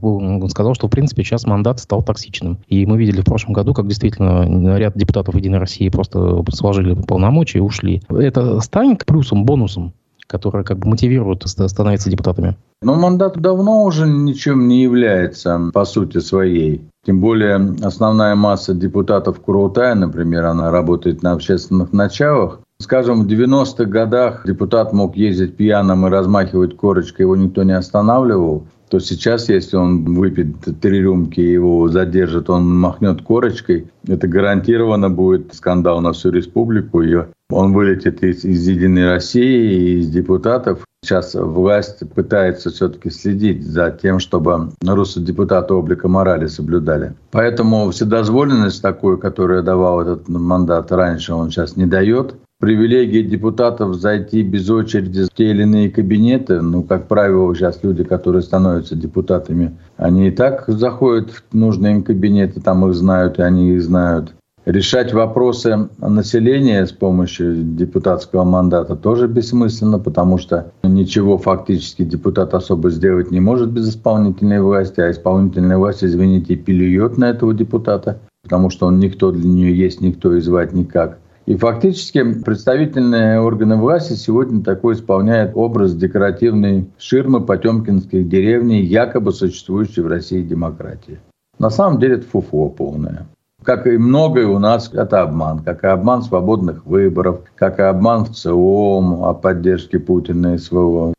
сказал, 0.50 0.74
что, 0.74 0.88
в 0.88 0.90
принципе, 0.90 1.22
сейчас 1.22 1.46
мандат 1.46 1.78
стал 1.78 2.02
токсичным. 2.02 2.58
И 2.66 2.84
мы 2.84 2.98
видели 2.98 3.20
в 3.20 3.26
прошлом 3.26 3.52
году, 3.52 3.72
как 3.72 3.86
действительно 3.86 4.76
ряд 4.76 4.96
депутатов 4.96 5.36
Единой 5.36 5.60
России 5.60 5.88
просто 5.88 6.42
сложили 6.52 6.94
полномочия 6.94 7.58
и 7.58 7.62
ушли. 7.62 8.02
Это 8.08 8.60
станет 8.60 9.06
плюсом, 9.06 9.44
бонусом 9.44 9.94
которые 10.26 10.64
как 10.64 10.78
бы 10.78 10.88
мотивируют 10.88 11.42
становиться 11.44 12.08
депутатами? 12.08 12.56
Но 12.82 12.94
мандат 12.94 13.36
давно 13.36 13.82
уже 13.82 14.06
ничем 14.06 14.68
не 14.68 14.82
является 14.82 15.70
по 15.74 15.84
сути 15.84 16.18
своей. 16.18 16.88
Тем 17.04 17.20
более 17.20 17.56
основная 17.82 18.36
масса 18.36 18.72
депутатов 18.72 19.40
Курултая, 19.40 19.96
например, 19.96 20.44
она 20.44 20.70
работает 20.70 21.24
на 21.24 21.32
общественных 21.32 21.92
началах. 21.92 22.60
Скажем, 22.80 23.24
в 23.24 23.26
90-х 23.26 23.84
годах 23.84 24.42
депутат 24.46 24.92
мог 24.92 25.16
ездить 25.16 25.56
пьяным 25.56 26.06
и 26.06 26.10
размахивать 26.10 26.76
корочкой, 26.76 27.24
его 27.24 27.36
никто 27.36 27.62
не 27.62 27.76
останавливал 27.76 28.64
то 28.90 28.98
сейчас, 28.98 29.48
если 29.48 29.76
он 29.76 30.04
выпьет 30.14 30.56
три 30.80 31.00
рюмки, 31.00 31.40
его 31.40 31.88
задержат, 31.88 32.50
он 32.50 32.76
махнет 32.76 33.22
корочкой, 33.22 33.88
это 34.08 34.26
гарантированно 34.26 35.08
будет 35.08 35.54
скандал 35.54 36.00
на 36.00 36.12
всю 36.12 36.30
республику. 36.30 37.00
И 37.02 37.16
он 37.50 37.72
вылетит 37.72 38.24
из, 38.24 38.44
из 38.44 38.66
«Единой 38.66 39.06
России», 39.06 40.00
из 40.00 40.10
депутатов. 40.10 40.80
Сейчас 41.04 41.34
власть 41.34 42.00
пытается 42.14 42.70
все-таки 42.70 43.10
следить 43.10 43.64
за 43.64 43.90
тем, 43.92 44.18
чтобы 44.18 44.72
русские 44.84 45.24
депутаты 45.24 45.72
облика 45.72 46.08
морали 46.08 46.46
соблюдали. 46.46 47.14
Поэтому 47.30 47.90
вседозволенность 47.90 48.82
такую, 48.82 49.18
которую 49.18 49.62
давал 49.62 50.00
этот 50.00 50.28
мандат 50.28 50.90
раньше, 50.90 51.32
он 51.32 51.50
сейчас 51.50 51.76
не 51.76 51.86
дает 51.86 52.34
привилегия 52.60 53.22
депутатов 53.22 53.94
зайти 53.94 54.42
без 54.42 54.70
очереди 54.70 55.24
в 55.24 55.34
те 55.34 55.50
или 55.50 55.62
иные 55.62 55.90
кабинеты. 55.90 56.60
Ну, 56.60 56.82
как 56.82 57.08
правило, 57.08 57.52
сейчас 57.54 57.80
люди, 57.82 58.04
которые 58.04 58.42
становятся 58.42 58.94
депутатами, 58.94 59.72
они 59.96 60.28
и 60.28 60.30
так 60.30 60.64
заходят 60.68 61.30
в 61.30 61.54
нужные 61.54 61.96
им 61.96 62.02
кабинеты, 62.02 62.60
там 62.60 62.86
их 62.86 62.94
знают, 62.94 63.38
и 63.38 63.42
они 63.42 63.72
их 63.72 63.82
знают. 63.82 64.32
Решать 64.66 65.14
вопросы 65.14 65.88
населения 65.98 66.84
с 66.84 66.92
помощью 66.92 67.56
депутатского 67.56 68.44
мандата 68.44 68.94
тоже 68.94 69.26
бессмысленно, 69.26 69.98
потому 69.98 70.36
что 70.36 70.70
ничего 70.82 71.38
фактически 71.38 72.04
депутат 72.04 72.52
особо 72.52 72.90
сделать 72.90 73.30
не 73.30 73.40
может 73.40 73.70
без 73.70 73.88
исполнительной 73.88 74.60
власти, 74.60 75.00
а 75.00 75.10
исполнительная 75.10 75.78
власть, 75.78 76.04
извините, 76.04 76.58
плюет 76.58 77.16
на 77.16 77.30
этого 77.30 77.54
депутата, 77.54 78.18
потому 78.42 78.68
что 78.68 78.86
он 78.86 78.98
никто 78.98 79.32
для 79.32 79.48
нее 79.48 79.74
есть, 79.74 80.02
никто 80.02 80.34
и 80.34 80.40
звать 80.40 80.74
никак. 80.74 81.18
И 81.50 81.56
фактически 81.56 82.22
представительные 82.44 83.40
органы 83.40 83.74
власти 83.74 84.12
сегодня 84.12 84.62
такой 84.62 84.94
исполняют 84.94 85.50
образ 85.56 85.96
декоративной 85.96 86.88
ширмы 86.96 87.40
потемкинских 87.44 88.28
деревней, 88.28 88.82
якобы 88.82 89.32
существующей 89.32 90.02
в 90.02 90.06
России 90.06 90.42
демократии. 90.42 91.18
На 91.58 91.70
самом 91.70 91.98
деле 91.98 92.18
это 92.18 92.26
фуфло 92.28 92.68
полное. 92.68 93.26
Как 93.64 93.88
и 93.88 93.98
многое 93.98 94.46
у 94.46 94.60
нас, 94.60 94.94
это 94.94 95.22
обман. 95.22 95.58
Как 95.64 95.82
и 95.82 95.88
обман 95.88 96.22
свободных 96.22 96.86
выборов, 96.86 97.40
как 97.56 97.80
и 97.80 97.82
обман 97.82 98.26
в 98.26 98.30
целом 98.30 99.24
о 99.24 99.34
поддержке 99.34 99.98
Путина 99.98 100.54
и 100.54 100.58
СВО. 100.58 101.14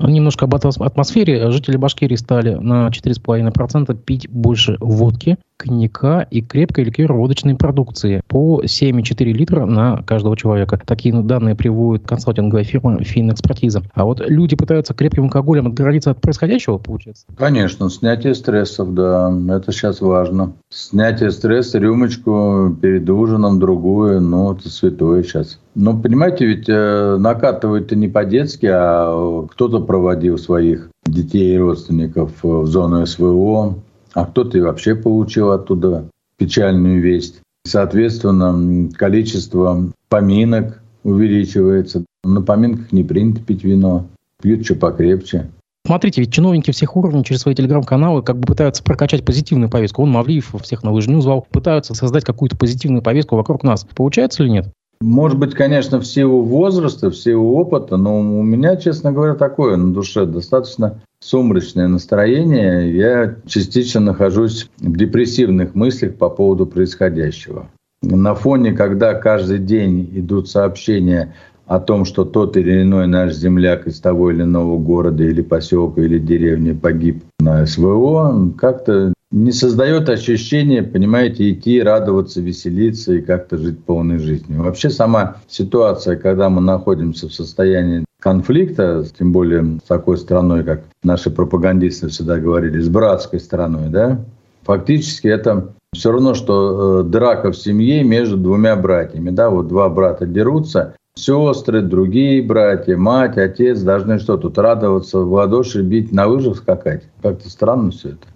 Немножко 0.00 0.46
об 0.46 0.54
атмосфере. 0.54 1.50
Жители 1.50 1.76
Башкирии 1.76 2.16
стали 2.16 2.54
на 2.54 2.88
4,5% 2.88 3.94
пить 3.96 4.28
больше 4.30 4.76
водки, 4.80 5.38
коньяка 5.58 6.22
и 6.22 6.40
крепкой 6.40 6.84
ликеро-водочной 6.84 7.54
продукции 7.54 8.22
по 8.26 8.62
7,4 8.64 9.24
литра 9.24 9.66
на 9.66 10.02
каждого 10.02 10.36
человека. 10.36 10.80
Такие 10.86 11.14
данные 11.14 11.54
приводит 11.54 12.06
консалтинговая 12.06 12.64
фирма 12.64 13.02
Финэкспертиза. 13.04 13.82
А 13.92 14.04
вот 14.04 14.22
люди 14.26 14.56
пытаются 14.56 14.94
крепким 14.94 15.24
алкоголем 15.24 15.66
отгородиться 15.66 16.12
от 16.12 16.20
происходящего, 16.20 16.78
получается? 16.78 17.26
Конечно, 17.36 17.90
снятие 17.90 18.34
стрессов, 18.34 18.94
да, 18.94 19.30
это 19.50 19.70
сейчас 19.72 20.00
важно. 20.00 20.54
Снятие 20.70 21.30
стресса, 21.30 21.78
рюмочку 21.78 22.74
перед 22.80 23.08
ужином, 23.10 23.60
другую, 23.60 24.20
ну, 24.22 24.52
это 24.52 24.68
святое 24.70 25.22
сейчас. 25.22 25.58
Ну, 25.82 25.98
понимаете, 25.98 26.44
ведь 26.44 26.68
э, 26.68 27.16
накатывают-то 27.18 27.96
не 27.96 28.06
по-детски, 28.06 28.68
а 28.70 29.46
кто-то 29.50 29.80
проводил 29.80 30.36
своих 30.36 30.90
детей 31.06 31.54
и 31.54 31.58
родственников 31.58 32.32
в 32.42 32.66
зону 32.66 33.06
СВО, 33.06 33.78
а 34.12 34.26
кто-то 34.26 34.58
и 34.58 34.60
вообще 34.60 34.94
получил 34.94 35.52
оттуда 35.52 36.04
печальную 36.36 37.00
весть. 37.00 37.40
Соответственно, 37.66 38.90
количество 38.92 39.90
поминок 40.10 40.82
увеличивается. 41.02 42.04
На 42.24 42.42
поминках 42.42 42.92
не 42.92 43.02
принято 43.02 43.40
пить 43.40 43.64
вино, 43.64 44.04
пьют 44.42 44.66
что 44.66 44.74
покрепче. 44.74 45.48
Смотрите, 45.86 46.20
ведь 46.20 46.34
чиновники 46.34 46.72
всех 46.72 46.94
уровней 46.94 47.24
через 47.24 47.40
свои 47.40 47.54
телеграм-каналы 47.54 48.22
как 48.22 48.38
бы 48.38 48.44
пытаются 48.44 48.84
прокачать 48.84 49.24
позитивную 49.24 49.70
повестку. 49.70 50.02
Он 50.02 50.10
Мавлиев 50.10 50.54
всех 50.60 50.82
на 50.82 50.92
лыжню 50.92 51.22
звал, 51.22 51.46
пытаются 51.50 51.94
создать 51.94 52.24
какую-то 52.24 52.58
позитивную 52.58 53.00
повестку 53.00 53.36
вокруг 53.36 53.62
нас. 53.62 53.86
Получается 53.96 54.42
или 54.42 54.50
нет? 54.50 54.68
Может 55.00 55.38
быть, 55.38 55.54
конечно, 55.54 55.98
в 55.98 56.06
силу 56.06 56.42
возраста, 56.42 57.10
в 57.10 57.16
силу 57.16 57.56
опыта, 57.56 57.96
но 57.96 58.18
у 58.18 58.42
меня, 58.42 58.76
честно 58.76 59.12
говоря, 59.12 59.34
такое 59.34 59.76
на 59.76 59.92
душе 59.94 60.26
достаточно 60.26 61.00
сумрачное 61.20 61.88
настроение. 61.88 62.94
Я 62.94 63.36
частично 63.46 64.00
нахожусь 64.00 64.68
в 64.78 64.96
депрессивных 64.96 65.74
мыслях 65.74 66.16
по 66.16 66.28
поводу 66.28 66.66
происходящего. 66.66 67.68
На 68.02 68.34
фоне, 68.34 68.72
когда 68.72 69.14
каждый 69.14 69.58
день 69.58 70.10
идут 70.12 70.50
сообщения 70.50 71.34
о 71.66 71.80
том, 71.80 72.04
что 72.04 72.24
тот 72.24 72.56
или 72.56 72.82
иной 72.82 73.06
наш 73.06 73.32
земляк 73.32 73.86
из 73.86 74.00
того 74.00 74.30
или 74.30 74.42
иного 74.42 74.76
города 74.78 75.22
или 75.22 75.40
поселка 75.40 76.02
или 76.02 76.18
деревни 76.18 76.72
погиб 76.72 77.22
на 77.38 77.64
СВО, 77.64 78.52
как-то 78.58 79.14
не 79.30 79.52
создает 79.52 80.08
ощущения, 80.08 80.82
понимаете, 80.82 81.52
идти, 81.52 81.80
радоваться, 81.80 82.40
веселиться 82.40 83.14
и 83.14 83.20
как-то 83.20 83.58
жить 83.58 83.84
полной 83.84 84.18
жизнью. 84.18 84.62
Вообще 84.62 84.90
сама 84.90 85.36
ситуация, 85.48 86.16
когда 86.16 86.50
мы 86.50 86.60
находимся 86.60 87.28
в 87.28 87.32
состоянии 87.32 88.04
конфликта, 88.20 89.04
тем 89.18 89.32
более 89.32 89.78
с 89.84 89.88
такой 89.88 90.18
страной, 90.18 90.64
как 90.64 90.82
наши 91.02 91.30
пропагандисты 91.30 92.08
всегда 92.08 92.38
говорили, 92.38 92.80
с 92.80 92.88
братской 92.88 93.40
страной, 93.40 93.88
да, 93.88 94.24
фактически 94.62 95.28
это 95.28 95.74
все 95.94 96.12
равно, 96.12 96.34
что 96.34 97.00
э, 97.00 97.02
драка 97.04 97.52
в 97.52 97.56
семье 97.56 98.04
между 98.04 98.36
двумя 98.36 98.76
братьями, 98.76 99.30
да, 99.30 99.48
вот 99.48 99.68
два 99.68 99.88
брата 99.88 100.26
дерутся, 100.26 100.94
сестры, 101.14 101.82
другие 101.82 102.42
братья, 102.42 102.96
мать, 102.96 103.38
отец 103.38 103.80
должны 103.80 104.18
что 104.18 104.36
тут 104.36 104.58
радоваться, 104.58 105.20
в 105.20 105.32
ладоши 105.32 105.82
бить, 105.82 106.12
на 106.12 106.26
лыжах 106.26 106.56
скакать. 106.56 107.04
Как-то 107.22 107.48
странно 107.48 107.90
все 107.90 108.10
это. 108.10 108.26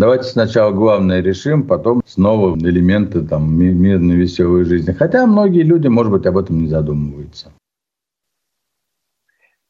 Давайте 0.00 0.24
сначала 0.24 0.72
главное 0.72 1.20
решим, 1.20 1.62
потом 1.66 2.00
снова 2.06 2.56
элементы 2.56 3.20
там, 3.20 3.54
мирной, 3.54 4.16
веселой 4.16 4.64
жизни. 4.64 4.92
Хотя 4.92 5.26
многие 5.26 5.62
люди, 5.62 5.88
может 5.88 6.10
быть, 6.10 6.24
об 6.24 6.38
этом 6.38 6.62
не 6.62 6.68
задумываются. 6.68 7.52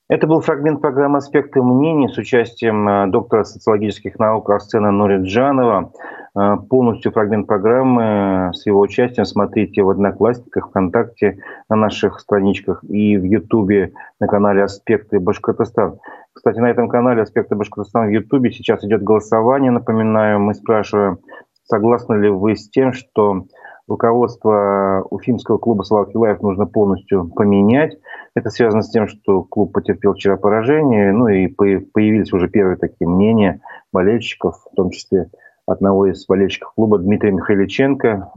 Это 0.08 0.28
был 0.28 0.40
фрагмент 0.40 0.80
программы 0.80 1.18
«Аспекты 1.18 1.60
мнений» 1.62 2.06
с 2.06 2.16
участием 2.16 2.88
э, 2.88 3.10
доктора 3.10 3.42
социологических 3.42 4.20
наук 4.20 4.50
Арсена 4.50 4.92
Нуриджанова. 4.92 5.92
Э, 6.38 6.56
полностью 6.68 7.10
фрагмент 7.10 7.48
программы 7.48 8.52
с 8.54 8.66
его 8.66 8.78
участием 8.78 9.24
смотрите 9.24 9.82
в 9.82 9.90
Одноклассниках, 9.90 10.68
ВКонтакте, 10.68 11.38
на 11.68 11.74
наших 11.74 12.20
страничках 12.20 12.84
и 12.84 13.16
в 13.16 13.24
Ютубе 13.24 13.94
на 14.20 14.28
канале 14.28 14.62
«Аспекты 14.62 15.18
Башкортостан». 15.18 15.98
Кстати, 16.32 16.58
на 16.58 16.70
этом 16.70 16.88
канале 16.88 17.22
«Аспекты 17.22 17.56
Башкортостана» 17.56 18.06
в 18.06 18.10
Ютубе 18.10 18.52
сейчас 18.52 18.84
идет 18.84 19.02
голосование. 19.02 19.70
Напоминаю, 19.70 20.40
мы 20.40 20.54
спрашиваем, 20.54 21.18
согласны 21.64 22.14
ли 22.14 22.28
вы 22.28 22.56
с 22.56 22.70
тем, 22.70 22.92
что 22.92 23.46
руководство 23.88 25.04
Уфимского 25.10 25.58
клуба 25.58 25.82
«Слава 25.82 26.06
Килаев» 26.06 26.40
нужно 26.40 26.66
полностью 26.66 27.28
поменять. 27.28 27.98
Это 28.34 28.50
связано 28.50 28.82
с 28.82 28.90
тем, 28.90 29.08
что 29.08 29.42
клуб 29.42 29.72
потерпел 29.72 30.14
вчера 30.14 30.36
поражение, 30.36 31.12
ну 31.12 31.26
и 31.26 31.48
появились 31.48 32.32
уже 32.32 32.48
первые 32.48 32.76
такие 32.76 33.08
мнения 33.08 33.60
болельщиков, 33.92 34.56
в 34.70 34.76
том 34.76 34.90
числе 34.90 35.28
одного 35.66 36.06
из 36.06 36.24
болельщиков 36.26 36.72
клуба 36.74 36.98
Дмитрия 36.98 37.32
Михайличенко, 37.32 38.32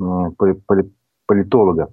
политолога. 1.27 1.89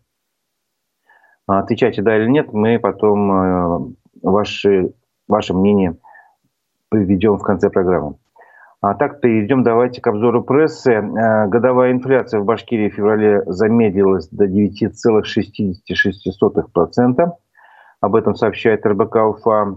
Отвечайте 1.46 2.00
да 2.00 2.16
или 2.16 2.28
нет, 2.28 2.52
мы 2.52 2.78
потом 2.78 3.32
э, 3.32 3.80
ваши 4.22 4.92
ваше 5.30 5.54
мнение 5.54 5.96
приведем 6.90 7.38
в 7.38 7.42
конце 7.42 7.70
программы. 7.70 8.16
А 8.82 8.94
так 8.94 9.20
перейдем 9.20 9.62
давайте 9.62 10.00
к 10.00 10.06
обзору 10.06 10.42
прессы. 10.42 10.92
Э, 10.92 11.46
годовая 11.48 11.92
инфляция 11.92 12.40
в 12.40 12.46
Башкирии 12.46 12.88
в 12.88 12.94
феврале 12.94 13.42
замедлилась 13.46 14.30
до 14.30 14.46
9,66%. 14.46 17.32
Об 18.00 18.16
этом 18.16 18.34
сообщает 18.34 18.86
РБК 18.86 19.16
Уфа. 19.16 19.66
Э, 19.66 19.74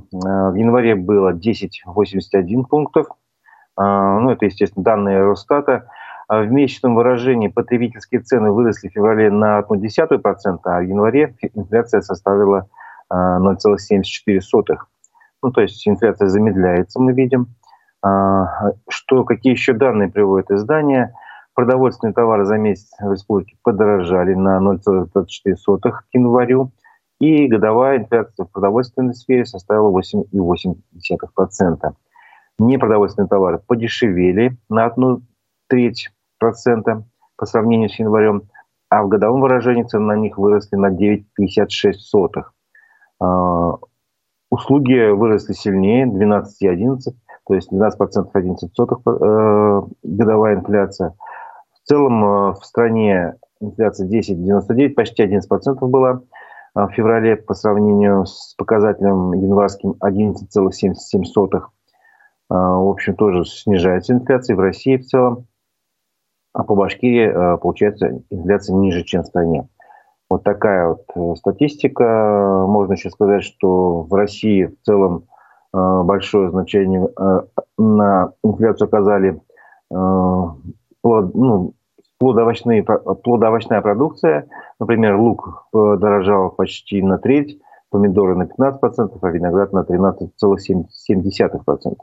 в 0.52 0.56
январе 0.56 0.96
было 0.96 1.34
10,81 1.34 2.64
пунктов. 2.64 3.08
Э, 3.78 4.20
ну, 4.22 4.30
это, 4.30 4.46
естественно, 4.46 4.86
данные 4.86 5.26
Росстата. 5.26 5.90
В 6.30 6.46
месячном 6.46 6.96
выражении 6.96 7.50
потребительские 7.50 8.22
цены 8.22 8.52
выросли 8.52 8.88
в 8.88 8.94
феврале 8.94 9.30
на 9.30 9.60
0,1%, 9.60 10.60
а 10.64 10.80
в 10.80 10.84
январе 10.84 11.36
инфляция 11.54 12.00
составила 12.00 12.70
0,74%. 13.12 14.78
Ну, 15.44 15.52
то 15.52 15.62
есть 15.62 15.88
инфляция 15.88 16.30
замедляется, 16.30 17.00
мы 17.02 17.12
видим. 17.12 17.50
А, 18.02 18.72
что, 18.88 19.26
какие 19.26 19.52
еще 19.52 19.74
данные 19.74 20.10
приводят 20.10 20.50
издание? 20.52 21.14
Продовольственные 21.54 22.14
товары 22.14 22.46
за 22.46 22.58
месяц 22.58 22.90
в 23.00 23.12
республике 23.12 23.58
подорожали 23.62 24.34
на 24.34 24.60
0,24 24.60 25.92
к 25.92 26.06
январю. 26.14 26.72
И 27.20 27.48
годовая 27.48 28.00
инфляция 28.00 28.46
в 28.46 28.52
продовольственной 28.52 29.14
сфере 29.14 29.46
составила 29.46 29.92
8,8%. 29.92 31.94
Непродовольственные 32.58 33.28
товары 33.28 33.60
подешевели 33.60 34.58
на 34.70 34.86
одну 34.86 35.22
треть 35.68 36.10
процента 36.40 37.04
по 37.36 37.46
сравнению 37.46 37.90
с 37.90 38.00
январем, 38.00 38.44
а 38.90 39.04
в 39.04 39.10
годовом 39.10 39.42
выражении 39.42 39.84
цены 39.84 40.06
на 40.06 40.16
них 40.16 40.38
выросли 40.38 40.78
на 40.78 40.88
9,56. 40.88 42.46
Услуги 44.54 45.10
выросли 45.10 45.54
сильнее, 45.54 46.06
12,11, 46.06 47.00
то 47.48 47.56
есть 47.56 47.74
12% 47.74 48.30
11 48.32 48.76
сотых 48.76 49.00
э, 49.04 49.82
годовая 50.04 50.58
инфляция. 50.58 51.16
В 51.74 51.88
целом 51.88 52.24
э, 52.24 52.54
в 52.54 52.64
стране 52.64 53.34
инфляция 53.60 54.08
10,99, 54.08 54.90
почти 54.90 55.24
11% 55.24 55.40
была 55.88 56.22
э, 56.76 56.86
в 56.86 56.92
феврале 56.92 57.36
по 57.36 57.56
сравнению 57.56 58.28
с 58.28 58.54
показателем 58.56 59.34
январским 59.34 59.96
11,77. 60.00 61.64
В 62.50 62.90
общем, 62.90 63.16
тоже 63.16 63.46
снижается 63.46 64.14
инфляция 64.14 64.56
в 64.56 64.60
России 64.60 64.98
в 64.98 65.06
целом. 65.08 65.48
А 66.54 66.64
по 66.64 66.76
Башкирии 66.76 67.58
получается 67.58 68.22
инфляция 68.30 68.76
ниже, 68.76 69.02
чем 69.04 69.24
в 69.24 69.26
стране. 69.26 69.68
Вот 70.34 70.44
такая 70.44 70.88
вот 70.88 71.04
э, 71.16 71.36
статистика. 71.36 72.66
Можно 72.68 72.94
еще 72.94 73.12
сказать, 73.12 73.44
что 73.44 74.02
в 74.02 74.12
России 74.16 74.66
в 74.66 74.82
целом 74.84 75.26
э, 75.72 76.02
большое 76.04 76.50
значение 76.50 77.08
э, 77.08 77.42
на 77.78 78.32
инфляцию 78.44 78.88
оказали 78.88 79.40
ну, 79.92 81.74
плодоовощные, 82.18 82.84
плодоовощная 82.84 83.82
продукция, 83.82 84.48
например, 84.80 85.18
лук 85.18 85.68
дорожал 85.72 86.50
почти 86.50 87.04
на 87.04 87.20
треть, 87.20 87.60
помидоры 87.92 88.36
на 88.36 88.44
15%, 88.44 89.20
а 89.22 89.30
виноград 89.30 89.72
на 89.72 89.82
13,7%. 89.82 91.98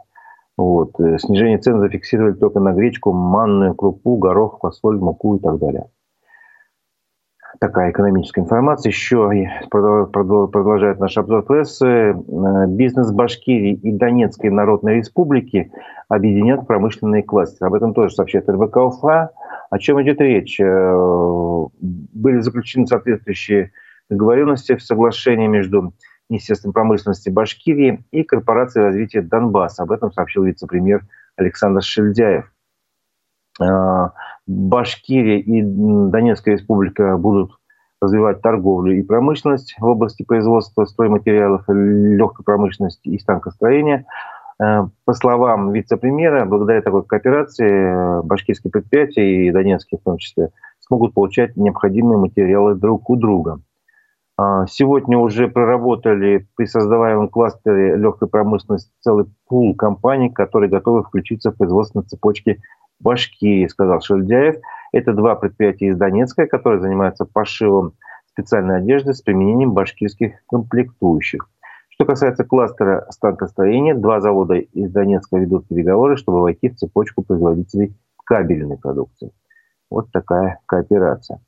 Вот. 0.57 0.93
Снижение 1.19 1.59
цен 1.59 1.81
зафиксировали 1.81 2.35
только 2.35 2.61
на 2.61 2.73
гречку, 2.75 3.13
манную 3.13 3.75
крупу, 3.75 4.19
горох, 4.19 4.61
фасоль, 4.61 5.01
муку 5.01 5.35
и 5.35 5.41
так 5.41 5.59
далее. 5.59 5.89
Такая 7.59 7.91
экономическая 7.91 8.43
информация. 8.43 8.91
Еще 8.91 9.49
продолжает 9.71 11.01
наш 11.01 11.17
обзор 11.17 11.45
прессы. 11.45 11.85
Э, 11.87 12.15
бизнес 12.69 13.11
Башкирии 13.11 13.75
и 13.75 13.93
Донецкой 13.93 14.51
Народной 14.51 14.97
Республики 14.97 15.73
объединят 16.09 16.67
промышленные 16.67 17.23
кластеры. 17.23 17.69
Об 17.69 17.75
этом 17.75 17.93
тоже 17.93 18.15
сообщает 18.15 18.49
РБК 18.49 18.77
УФА. 18.77 19.31
О 19.71 19.79
чем 19.79 20.01
идет 20.03 20.21
речь? 20.21 20.61
Э, 20.61 21.67
были 21.81 22.41
заключены 22.41 22.87
соответствующие 22.87 23.73
договоренности 24.09 24.77
в 24.77 24.83
соглашении 24.83 25.47
между 25.47 25.93
Министерством 26.29 26.73
промышленности 26.73 27.31
Башкирии 27.31 28.05
и 28.13 28.23
Корпорацией 28.23 28.87
развития 28.87 29.23
Донбасса. 29.23 29.83
Об 29.83 29.91
этом 29.91 30.13
сообщил 30.13 30.45
вице-премьер 30.45 31.03
Александр 31.37 31.83
Шельдяев. 31.83 32.51
А, 33.59 34.13
Башкирия 34.47 35.39
и 35.39 35.63
Донецкая 35.63 36.57
республика 36.57 37.17
будут 37.17 37.53
развивать 38.01 38.41
торговлю 38.41 38.97
и 38.97 39.03
промышленность 39.03 39.77
в 39.79 39.85
области 39.85 40.23
производства 40.23 40.85
стройматериалов, 40.85 41.65
легкой 41.69 42.45
промышленности 42.45 43.09
и 43.09 43.19
станкостроения. 43.19 44.07
А, 44.59 44.89
по 45.05 45.15
словам 45.15 45.73
вице-премьера, 45.73 46.45
благодаря 46.45 46.83
такой 46.83 47.05
кооперации 47.05 48.23
башкирские 48.25 48.71
предприятия 48.71 49.47
и 49.47 49.51
донецкие 49.51 49.99
в 49.99 50.05
том 50.05 50.19
числе 50.19 50.51
смогут 50.81 51.15
получать 51.15 51.57
необходимые 51.57 52.19
материалы 52.19 52.75
друг 52.75 53.09
у 53.11 53.17
друга. 53.17 53.61
Сегодня 54.69 55.19
уже 55.19 55.49
проработали 55.49 56.49
при 56.57 56.65
создаваемом 56.65 57.29
кластере 57.29 57.95
легкой 57.97 58.27
промышленности 58.27 58.91
целый 59.01 59.27
пул 59.47 59.75
компаний, 59.77 60.31
которые 60.31 60.71
готовы 60.71 61.03
включиться 61.03 61.51
в 61.51 61.59
производственные 61.59 62.07
цепочки 62.07 62.63
Башкирии, 63.01 63.67
сказал 63.67 64.01
Шельдяев. 64.01 64.57
Это 64.93 65.13
два 65.13 65.35
предприятия 65.35 65.87
из 65.87 65.97
Донецка, 65.97 66.47
которые 66.47 66.81
занимаются 66.81 67.25
пошивом 67.25 67.93
специальной 68.27 68.79
одежды 68.79 69.13
с 69.15 69.23
применением 69.23 69.73
башкирских 69.73 70.35
комплектующих. 70.49 71.49
Что 71.89 72.05
касается 72.05 72.45
кластера 72.45 73.07
станкостроения, 73.11 73.95
два 73.95 74.21
завода 74.21 74.55
из 74.55 74.91
Донецка 74.91 75.37
ведут 75.37 75.69
переговоры, 75.69 76.17
чтобы 76.17 76.41
войти 76.41 76.71
в 76.71 76.77
цепочку 76.77 77.23
производителей 77.23 77.95
кабельной 78.25 78.79
продукции. 78.79 79.33
Вот 79.91 80.11
такая 80.13 80.61
кооперация. 80.67 81.41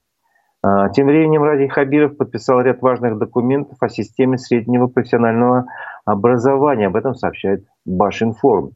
А, 0.62 0.90
тем 0.90 1.06
временем 1.06 1.42
Ради 1.42 1.68
Хабиров 1.68 2.16
подписал 2.16 2.60
ряд 2.60 2.82
важных 2.82 3.18
документов 3.18 3.78
о 3.80 3.88
системе 3.88 4.38
среднего 4.38 4.86
профессионального 4.86 5.66
образования. 6.04 6.86
Об 6.86 6.96
этом 6.96 7.14
сообщает 7.14 7.64
Башинформ. 7.84 8.72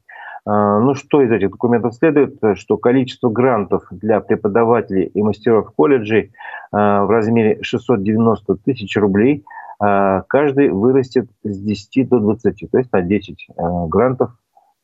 А, 0.46 0.78
ну, 0.78 0.94
что 0.94 1.20
из 1.22 1.30
этих 1.32 1.50
документов 1.50 1.94
следует? 1.94 2.38
Что 2.54 2.76
количество 2.78 3.28
грантов 3.28 3.85
для 3.90 4.20
преподавателей 4.20 5.06
и 5.06 5.22
мастеров 5.22 5.72
колледжей 5.74 6.32
а, 6.70 7.04
в 7.04 7.11
размере 7.11 7.59
690 7.62 8.56
тысяч 8.64 8.96
рублей 8.96 9.44
каждый 9.78 10.70
вырастет 10.70 11.28
с 11.44 11.59
10 11.59 12.09
до 12.09 12.18
20. 12.18 12.70
То 12.70 12.78
есть 12.78 12.90
на 12.94 13.02
10 13.02 13.48
грантов 13.88 14.30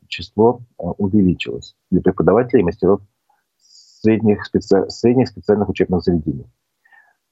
число 0.07 0.61
увеличилось 0.77 1.75
для 1.91 2.03
преподавателей 2.03 2.61
и 2.61 2.65
мастеров 2.65 3.01
средних, 3.57 4.45
специ... 4.45 4.91
средних 4.91 5.29
специальных 5.29 5.71
учебных 5.71 6.03
заведений. 6.03 6.45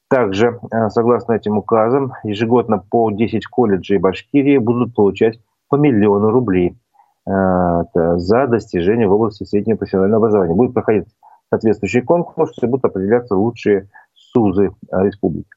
Также, 0.09 0.59
согласно 0.89 1.35
этим 1.35 1.59
указам, 1.59 2.15
ежегодно 2.25 2.79
по 2.79 3.11
10 3.11 3.47
колледжей 3.47 3.99
Башкирии 3.99 4.57
будут 4.57 4.95
получать 4.95 5.39
по 5.69 5.77
миллиону 5.77 6.31
рублей 6.31 6.79
за 7.33 8.47
достижение 8.49 9.07
в 9.07 9.13
области 9.13 9.45
среднего 9.45 9.77
профессионального 9.77 10.27
образования. 10.27 10.55
Будет 10.55 10.75
проходить 10.75 11.07
соответствующий 11.51 12.03
конкурс, 12.03 12.53
и 12.63 12.67
будут 12.67 12.85
определяться 12.85 13.37
лучшие 13.37 13.89
СУЗы 14.15 14.71
э, 14.91 15.05
республики. 15.05 15.49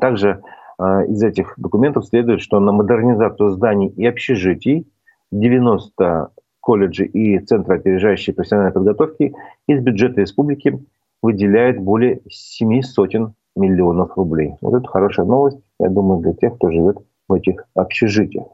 Также 0.00 0.42
из 0.78 1.22
этих 1.24 1.54
документов 1.56 2.06
следует, 2.06 2.40
что 2.40 2.60
на 2.60 2.70
модернизацию 2.70 3.50
зданий 3.50 3.88
и 3.88 4.06
общежитий 4.06 4.86
90 5.32 6.30
колледжей 6.60 7.06
и 7.06 7.38
Центра 7.38 7.74
опережающей 7.74 8.32
профессиональной 8.32 8.72
подготовки 8.72 9.34
из 9.66 9.80
бюджета 9.80 10.20
республики 10.20 10.84
выделяет 11.22 11.78
более 11.78 12.20
семи 12.28 12.82
сотен 12.82 13.34
миллионов 13.54 14.16
рублей. 14.16 14.56
Вот 14.60 14.74
это 14.74 14.86
хорошая 14.88 15.26
новость, 15.26 15.58
я 15.80 15.88
думаю, 15.88 16.20
для 16.20 16.34
тех, 16.34 16.56
кто 16.56 16.70
живет 16.70 16.98
в 17.28 17.34
этих 17.34 17.64
общежитиях. 17.74 18.46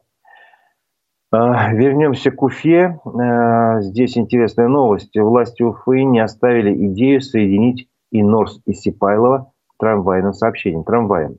А, 1.32 1.72
вернемся 1.72 2.30
к 2.30 2.42
Уфе. 2.42 2.98
А, 3.06 3.80
здесь 3.80 4.18
интересная 4.18 4.68
новость. 4.68 5.16
Власти 5.16 5.62
Уфы 5.62 6.02
не 6.02 6.20
оставили 6.20 6.88
идею 6.88 7.22
соединить 7.22 7.88
и 8.10 8.22
Норс, 8.22 8.60
и 8.66 8.74
Сипайлова 8.74 9.50
трамвайным 9.78 10.34
сообщением, 10.34 10.84
трамваем. 10.84 11.38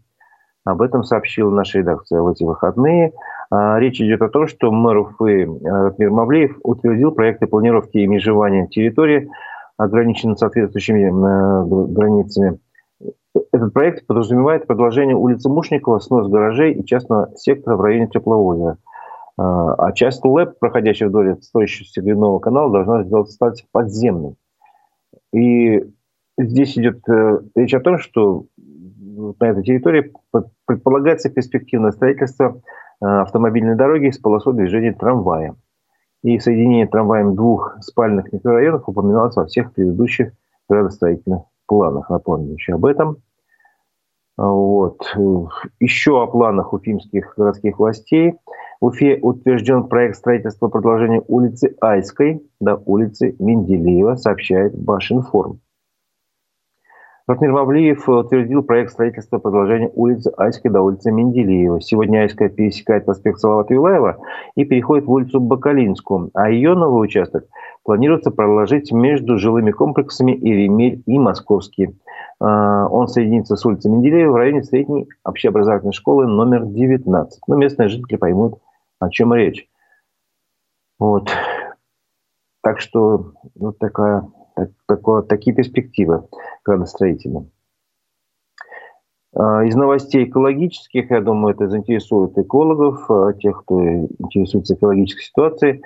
Об 0.65 0.82
этом 0.82 1.03
сообщила 1.03 1.51
наша 1.51 1.79
редакция 1.79 2.21
в 2.21 2.27
эти 2.29 2.43
выходные. 2.43 3.13
А, 3.51 3.77
речь 3.77 4.01
идет 4.01 4.23
о 4.23 4.29
том, 4.29 4.47
что 4.47 4.71
мэр 4.71 4.97
Уфы 4.97 5.47
Ратмир 5.63 6.10
Мавлеев 6.10 6.58
утвердил 6.63 7.12
проекты 7.12 7.45
планировки 7.45 7.99
и 7.99 8.08
межевания 8.08 8.65
территории 8.65 9.29
ограничена 9.77 10.36
соответствующими 10.36 11.10
границами. 11.93 12.58
Этот 13.51 13.73
проект 13.73 14.08
подразумевает 14.08 14.65
продолжение 14.65 15.15
улицы 15.15 15.49
Мушникова, 15.49 15.99
снос 15.99 16.27
гаражей 16.29 16.73
и 16.73 16.86
частного 16.86 17.29
сектора 17.36 17.75
в 17.75 17.82
районе 17.82 18.08
Тепловозера. 18.08 18.77
А 19.38 19.91
часть 19.93 20.24
ЛЭП, 20.24 20.60
проходящая 20.60 21.10
вдоль 21.10 21.41
стоящего 21.41 21.86
стеклянного 21.86 22.39
канала, 22.39 22.72
должна 22.72 23.04
сделать 23.04 23.32
стать 23.32 23.65
подземной. 23.72 24.36
И 25.34 25.84
здесь 26.38 26.78
идет 26.78 27.08
э, 27.10 27.39
речь 27.56 27.74
о 27.74 27.80
том, 27.80 27.98
что 27.98 28.46
на 28.58 29.46
этой 29.46 29.63
территории 29.63 30.13
предполагается 30.65 31.30
перспективное 31.30 31.91
строительство 31.91 32.62
э, 33.02 33.06
автомобильной 33.06 33.76
дороги 33.76 34.12
с 34.12 34.19
полосой 34.19 34.54
движения 34.54 34.93
трамвая 34.93 35.56
и 36.24 36.39
соединение 36.39 36.88
трамваем 36.88 37.36
двух 37.36 37.78
спальных 37.82 38.32
микрорайонов 38.32 38.88
упоминалось 38.88 39.36
во 39.36 39.46
всех 39.46 39.74
предыдущих 39.74 40.32
градостроительных 40.69 41.43
планах. 41.67 42.10
Напомню 42.10 42.54
еще 42.54 42.74
об 42.74 42.86
этом. 42.86 43.17
Вот. 44.38 45.02
Еще 45.80 46.24
о 46.24 46.28
планах 46.28 46.74
уфимских 46.74 47.34
городских 47.38 47.78
властей. 47.78 48.36
Уфе 48.84 49.17
утвержден 49.22 49.86
проект 49.86 50.17
строительства 50.17 50.67
продолжения 50.67 51.24
улицы 51.30 51.74
Айской 51.80 52.41
до 52.60 52.76
улицы 52.86 53.34
Менделеева, 53.39 54.15
сообщает 54.15 54.78
Башинформ. 54.78 55.62
Ратмир 57.26 57.54
Мавлиев 57.54 58.10
утвердил 58.10 58.62
проект 58.62 58.91
строительства 58.91 59.38
продолжения 59.38 59.89
улицы 59.96 60.34
Айской 60.36 60.69
до 60.69 60.82
улицы 60.82 61.13
Менделеева. 61.13 61.80
Сегодня 61.80 62.24
Айская 62.24 62.50
пересекает 62.50 63.06
проспект 63.06 63.39
Салавата 63.39 63.74
Юлаева 63.74 64.17
и 64.58 64.65
переходит 64.65 65.06
в 65.06 65.12
улицу 65.12 65.39
Бакалинскую, 65.39 66.32
а 66.34 66.50
ее 66.50 66.74
новый 66.74 67.06
участок 67.06 67.46
планируется 67.86 68.32
проложить 68.32 68.91
между 68.91 69.38
жилыми 69.38 69.72
комплексами 69.72 70.34
Иремель 70.34 71.04
и 71.06 71.17
Московский. 71.17 71.98
А, 72.41 72.89
он 72.89 73.08
соединится 73.08 73.56
с 73.56 73.65
улицей 73.65 73.89
Менделеева 73.89 74.34
в 74.34 74.36
районе 74.36 74.62
средней 74.62 75.08
общеобразовательной 75.24 75.93
школы 75.93 76.28
номер 76.28 76.65
19. 76.65 77.39
Но 77.48 77.56
местные 77.56 77.88
жители 77.88 78.17
поймут, 78.17 78.60
о 79.04 79.10
чем 79.10 79.34
речь. 79.34 79.68
Вот. 81.00 81.30
Так 82.62 82.80
что 82.80 83.34
вот 83.56 83.78
такая 83.80 84.24
так, 84.56 84.70
такое, 84.88 85.22
такие 85.24 85.56
перспективы 85.56 86.28
градостроительные. 86.63 87.50
А, 89.36 89.63
из 89.66 89.76
новостей 89.76 90.26
экологических, 90.26 91.10
я 91.12 91.22
думаю, 91.22 91.56
это 91.56 91.68
заинтересует 91.68 92.38
экологов, 92.38 93.10
а, 93.10 93.34
тех, 93.34 93.63
кто 93.63 93.82
интересуется 93.84 94.76
экологической 94.76 95.24
ситуацией. 95.24 95.82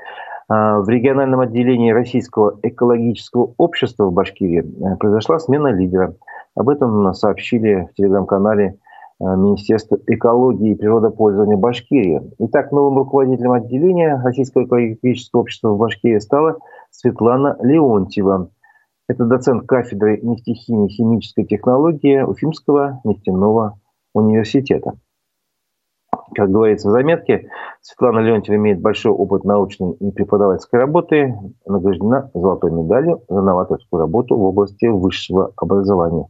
А, 0.49 0.80
в 0.80 0.89
региональном 0.89 1.39
отделении 1.39 1.91
Российского 1.91 2.60
экологического 2.63 3.53
общества 3.58 4.06
в 4.06 4.13
Башкирии 4.13 4.62
произошла 4.99 5.39
смена 5.39 5.69
лидера. 5.69 6.15
Об 6.56 6.69
этом 6.69 7.13
сообщили 7.13 7.88
в 7.91 7.95
телеграм-канале 7.95 8.77
Министерства 9.19 9.97
экологии 10.06 10.71
и 10.71 10.75
природопользования 10.75 11.58
Башкирии. 11.58 12.21
Итак, 12.39 12.71
новым 12.71 12.97
руководителем 12.97 13.53
отделения 13.53 14.21
Российского 14.23 14.65
экологического 14.65 15.41
общества 15.41 15.69
в 15.69 15.77
Башкирии 15.77 16.19
стала 16.19 16.58
Светлана 16.91 17.58
Леонтьева. 17.62 18.51
Это 19.08 19.25
доцент 19.25 19.65
кафедры 19.65 20.19
нефтехимии 20.21 20.88
и 20.88 20.89
химической 20.89 21.45
технологии 21.45 22.21
Уфимского 22.21 23.01
нефтяного 23.03 23.80
университета. 24.13 24.93
Как 26.36 26.51
говорится 26.51 26.89
в 26.89 26.91
заметке, 26.91 27.49
Светлана 27.82 28.19
Леонтьева 28.19 28.58
имеет 28.58 28.82
большой 28.82 29.12
опыт 29.13 29.45
научной 29.45 29.93
и 29.93 30.12
преподавательской 30.12 30.80
работы, 30.80 31.34
награждена 31.65 32.30
золотой 32.34 32.71
медалью 32.71 33.23
за 33.30 33.41
новаторскую 33.41 33.99
работу 33.99 34.38
в 34.38 34.43
области 34.43 34.86
высшего 34.86 35.53
образования. 35.56 36.27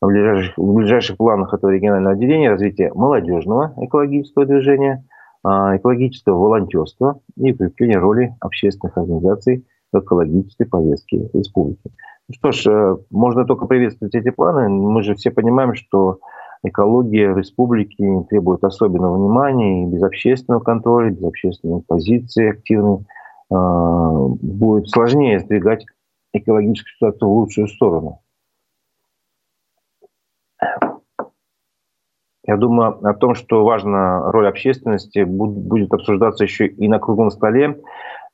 В 0.00 0.06
ближайших, 0.06 0.56
в 0.56 0.74
ближайших 0.74 1.16
планах 1.16 1.52
этого 1.52 1.70
регионального 1.70 2.14
отделения 2.14 2.50
развитие 2.50 2.92
молодежного 2.94 3.74
экологического 3.78 4.46
движения, 4.46 5.04
а, 5.42 5.76
экологического 5.76 6.38
волонтерства 6.38 7.20
и 7.36 7.52
укрепление 7.52 7.98
роли 7.98 8.34
общественных 8.40 8.96
организаций 8.96 9.66
в 9.92 9.98
экологической 9.98 10.66
повестке 10.66 11.28
республики. 11.32 11.90
Ну 12.28 12.34
что 12.34 12.52
ж, 12.52 12.66
э, 12.66 12.96
можно 13.10 13.44
только 13.44 13.66
приветствовать 13.66 14.14
эти 14.14 14.30
планы. 14.30 14.68
Мы 14.68 15.02
же 15.02 15.14
все 15.14 15.30
понимаем, 15.30 15.74
что 15.74 16.18
экология 16.62 17.34
республики 17.34 18.04
требует 18.28 18.64
особенного 18.64 19.16
внимания, 19.16 19.84
и 19.84 19.86
без 19.86 20.02
общественного 20.02 20.60
контроля, 20.60 21.10
без 21.10 21.24
общественной 21.24 21.80
позиции 21.80 22.50
активной 22.50 23.06
а, 23.50 24.10
будет 24.42 24.90
сложнее 24.90 25.40
сдвигать 25.40 25.86
экологическую 26.34 26.92
ситуацию 26.94 27.28
в 27.28 27.32
лучшую 27.32 27.68
сторону. 27.68 28.20
Я 32.48 32.56
думаю 32.56 33.06
о 33.06 33.12
том, 33.12 33.34
что 33.34 33.62
важна 33.62 34.32
роль 34.32 34.48
общественности, 34.48 35.22
будет 35.22 35.92
обсуждаться 35.92 36.44
еще 36.44 36.66
и 36.66 36.88
на 36.88 36.98
круглом 36.98 37.30
столе, 37.30 37.78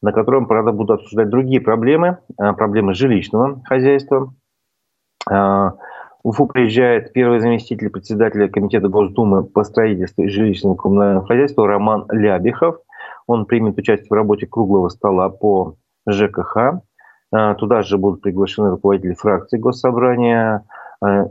на 0.03 0.12
котором, 0.12 0.46
правда, 0.46 0.70
будут 0.70 1.00
обсуждать 1.00 1.31
другие 1.31 1.61
проблемы, 1.61 2.18
а, 2.38 2.53
проблемы 2.53 2.94
жилищного 2.94 3.61
хозяйства, 3.64 4.33
а, 5.29 5.72
Уфу 6.22 6.46
приезжает 6.46 7.12
первый 7.12 7.40
заместитель 7.40 7.90
председателя 7.90 8.48
Комитета 8.48 8.88
Госдумы 8.88 9.44
по 9.44 9.62
строительству 9.64 10.22
и 10.22 10.29
жилищному 10.29 10.77
коммунальному 10.77 11.27
хозяйству 11.27 11.66
Роман 11.66 12.07
Лябихов. 12.09 12.77
Он 13.27 13.44
примет 13.44 13.77
участие 13.77 14.09
в 14.09 14.12
работе 14.14 14.46
круглого 14.46 14.88
стола 14.90 15.29
по 15.29 15.74
ЖКХ. 16.09 16.81
А, 17.33 17.55
туда 17.57 17.83
же 17.83 17.98
будут 17.98 18.22
приглашены 18.22 18.70
руководители 18.70 19.14
фракций 19.14 19.59
Госсобрания, 19.59 20.64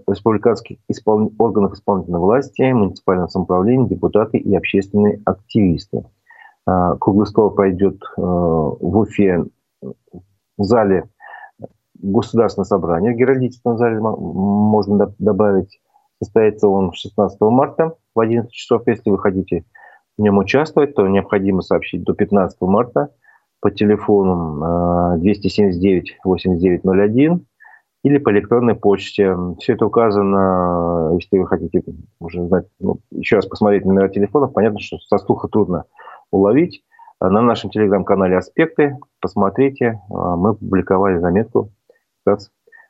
республиканских 0.07 0.77
испол... 0.87 1.31
органов 1.37 1.73
исполнительной 1.73 2.19
власти, 2.19 2.71
муниципального 2.71 3.27
самоуправления, 3.27 3.87
депутаты 3.87 4.37
и 4.37 4.55
общественные 4.55 5.21
активисты. 5.25 6.03
А, 6.65 6.95
круглый 6.95 7.27
стол 7.27 7.51
пройдет 7.51 8.01
в 8.17 8.97
Уфе 8.99 9.45
в 9.81 10.63
зале 10.63 11.09
государственное 12.03 12.65
собрание 12.65 13.13
в 13.13 13.17
Геральдическом 13.17 13.77
зале, 13.77 13.99
можно 13.99 15.13
добавить. 15.19 15.79
Состоится 16.21 16.67
он 16.67 16.91
16 16.93 17.39
марта 17.41 17.95
в 18.13 18.19
11 18.19 18.51
часов. 18.51 18.83
Если 18.85 19.09
вы 19.09 19.17
хотите 19.19 19.65
в 20.17 20.21
нем 20.21 20.37
участвовать, 20.37 20.95
то 20.95 21.07
необходимо 21.07 21.61
сообщить 21.61 22.03
до 22.03 22.13
15 22.13 22.61
марта 22.61 23.09
по 23.59 23.71
телефону 23.71 25.17
279 25.17 26.19
8901 26.23 27.45
или 28.03 28.17
по 28.17 28.31
электронной 28.31 28.75
почте. 28.75 29.35
Все 29.59 29.73
это 29.73 29.85
указано, 29.85 31.11
если 31.13 31.37
вы 31.37 31.47
хотите 31.47 31.81
уже 32.19 32.45
знать, 32.47 32.65
ну, 32.79 32.99
еще 33.11 33.37
раз 33.37 33.45
посмотреть 33.45 33.85
номера 33.85 34.09
телефонов, 34.09 34.53
понятно, 34.53 34.79
что 34.79 34.97
со 34.99 35.17
слуха 35.17 35.47
трудно 35.47 35.85
уловить. 36.31 36.83
На 37.21 37.41
нашем 37.41 37.69
телеграм-канале 37.69 38.37
«Аспекты» 38.37 38.97
посмотрите, 39.21 40.01
мы 40.09 40.55
публиковали 40.55 41.19
заметку 41.19 41.71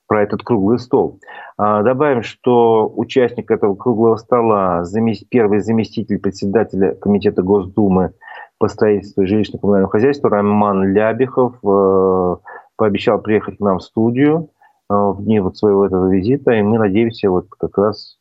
про 0.08 0.24
этот 0.24 0.44
круглый 0.44 0.80
стол. 0.80 1.20
А, 1.58 1.82
добавим, 1.82 2.24
что 2.24 2.92
участник 2.96 3.52
этого 3.52 3.76
круглого 3.76 4.18
стола, 4.18 4.84
первый 5.30 5.60
заместитель 5.60 6.20
председателя 6.20 6.94
Комитета 6.96 7.42
Госдумы 7.42 8.14
по 8.58 8.68
строительству 8.68 9.24
и 9.24 9.28
жилищно-коммунальному 9.28 9.90
хозяйству 9.90 10.30
Роман 10.30 10.94
Лябихов 10.94 11.56
э, 11.64 12.36
пообещал 12.76 13.22
приехать 13.22 13.58
к 13.58 13.60
нам 13.60 13.80
в 13.80 13.84
студию 13.84 14.50
в 14.94 15.24
дни 15.24 15.40
вот 15.40 15.58
своего 15.58 15.86
этого 15.86 16.10
визита, 16.12 16.52
и 16.52 16.62
мы 16.62 16.78
надеемся 16.78 17.30
вот 17.30 17.50
как 17.50 17.78
раз 17.78 18.18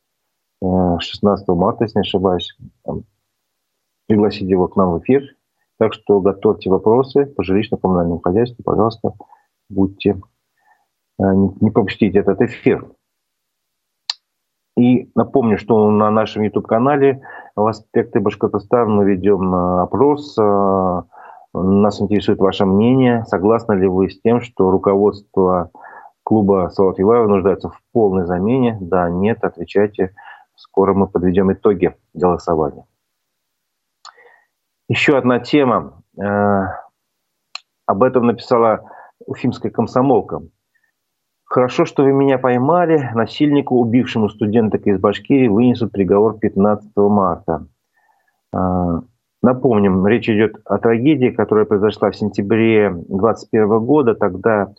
16 0.61 1.47
э, 1.47 1.51
марта, 1.53 1.83
если 1.85 1.99
не 1.99 2.01
ошибаюсь, 2.01 2.57
пригласить 4.07 4.49
его 4.49 4.67
к 4.67 4.75
нам 4.75 4.93
в 4.93 4.99
эфир. 4.99 5.23
Так 5.79 5.93
что 5.93 6.21
готовьте 6.21 6.69
вопросы 6.69 7.25
по 7.25 7.43
жилищно-коммунальному 7.43 8.21
хозяйству, 8.21 8.63
пожалуйста, 8.63 9.13
будьте 9.69 10.21
Э, 11.19 11.23
не 11.61 11.69
пропустить 11.69 12.15
этот 12.15 12.41
эфир. 12.41 12.87
И 14.75 15.11
напомню, 15.15 15.57
что 15.57 15.89
на 15.91 16.09
нашем 16.09 16.43
YouTube-канале 16.43 17.21
в 17.55 17.65
«Аспекты 17.67 18.19
Башкортостана» 18.19 18.89
мы 18.89 19.05
ведем 19.05 19.53
э, 19.53 19.81
опрос. 19.81 20.35
Э, 20.39 21.03
нас 21.53 22.01
интересует 22.01 22.39
ваше 22.39 22.65
мнение. 22.65 23.25
Согласны 23.25 23.73
ли 23.73 23.87
вы 23.87 24.09
с 24.09 24.19
тем, 24.21 24.41
что 24.41 24.71
руководство 24.71 25.69
клуба 26.33 26.69
Салат 26.71 26.97
Юлаева 26.97 27.27
нуждается 27.27 27.69
в 27.69 27.79
полной 27.91 28.25
замене? 28.25 28.75
Да, 28.81 29.07
нет, 29.07 29.43
отвечайте. 29.43 30.15
Скоро 30.55 30.95
мы 30.95 31.07
подведем 31.07 31.53
итоги 31.53 31.95
голосования. 32.15 32.85
Еще 34.89 35.15
одна 35.15 35.39
тема. 35.39 36.01
Об 37.85 38.01
этом 38.01 38.25
написала 38.25 38.89
уфимская 39.27 39.71
комсомолка. 39.71 40.41
Хорошо, 41.43 41.85
что 41.85 42.01
вы 42.01 42.13
меня 42.13 42.39
поймали. 42.39 43.11
Насильнику, 43.13 43.75
убившему 43.75 44.27
студенток 44.29 44.87
из 44.87 44.99
Башкирии, 44.99 45.47
вынесут 45.47 45.91
приговор 45.91 46.39
15 46.39 46.89
марта. 46.95 47.67
А, 48.51 49.01
напомним, 49.43 50.07
речь 50.07 50.27
идет 50.27 50.55
о 50.65 50.79
трагедии, 50.79 51.29
которая 51.29 51.65
произошла 51.65 52.09
в 52.09 52.15
сентябре 52.15 52.89
2021 52.89 53.85
года. 53.85 54.15
Тогда 54.15 54.73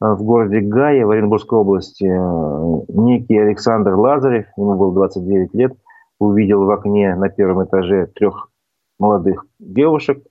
в 0.00 0.22
городе 0.22 0.60
Гае 0.60 1.06
в 1.06 1.10
Оренбургской 1.10 1.58
области 1.58 2.06
а, 2.06 2.84
некий 2.88 3.38
Александр 3.38 3.94
Лазарев, 3.94 4.46
ему 4.56 4.76
было 4.76 4.92
29 4.92 5.54
лет, 5.54 5.72
увидел 6.18 6.64
в 6.64 6.70
окне 6.70 7.14
на 7.14 7.28
первом 7.28 7.64
этаже 7.64 8.06
трех 8.06 8.50
молодых 8.98 9.46
девушек. 9.58 10.22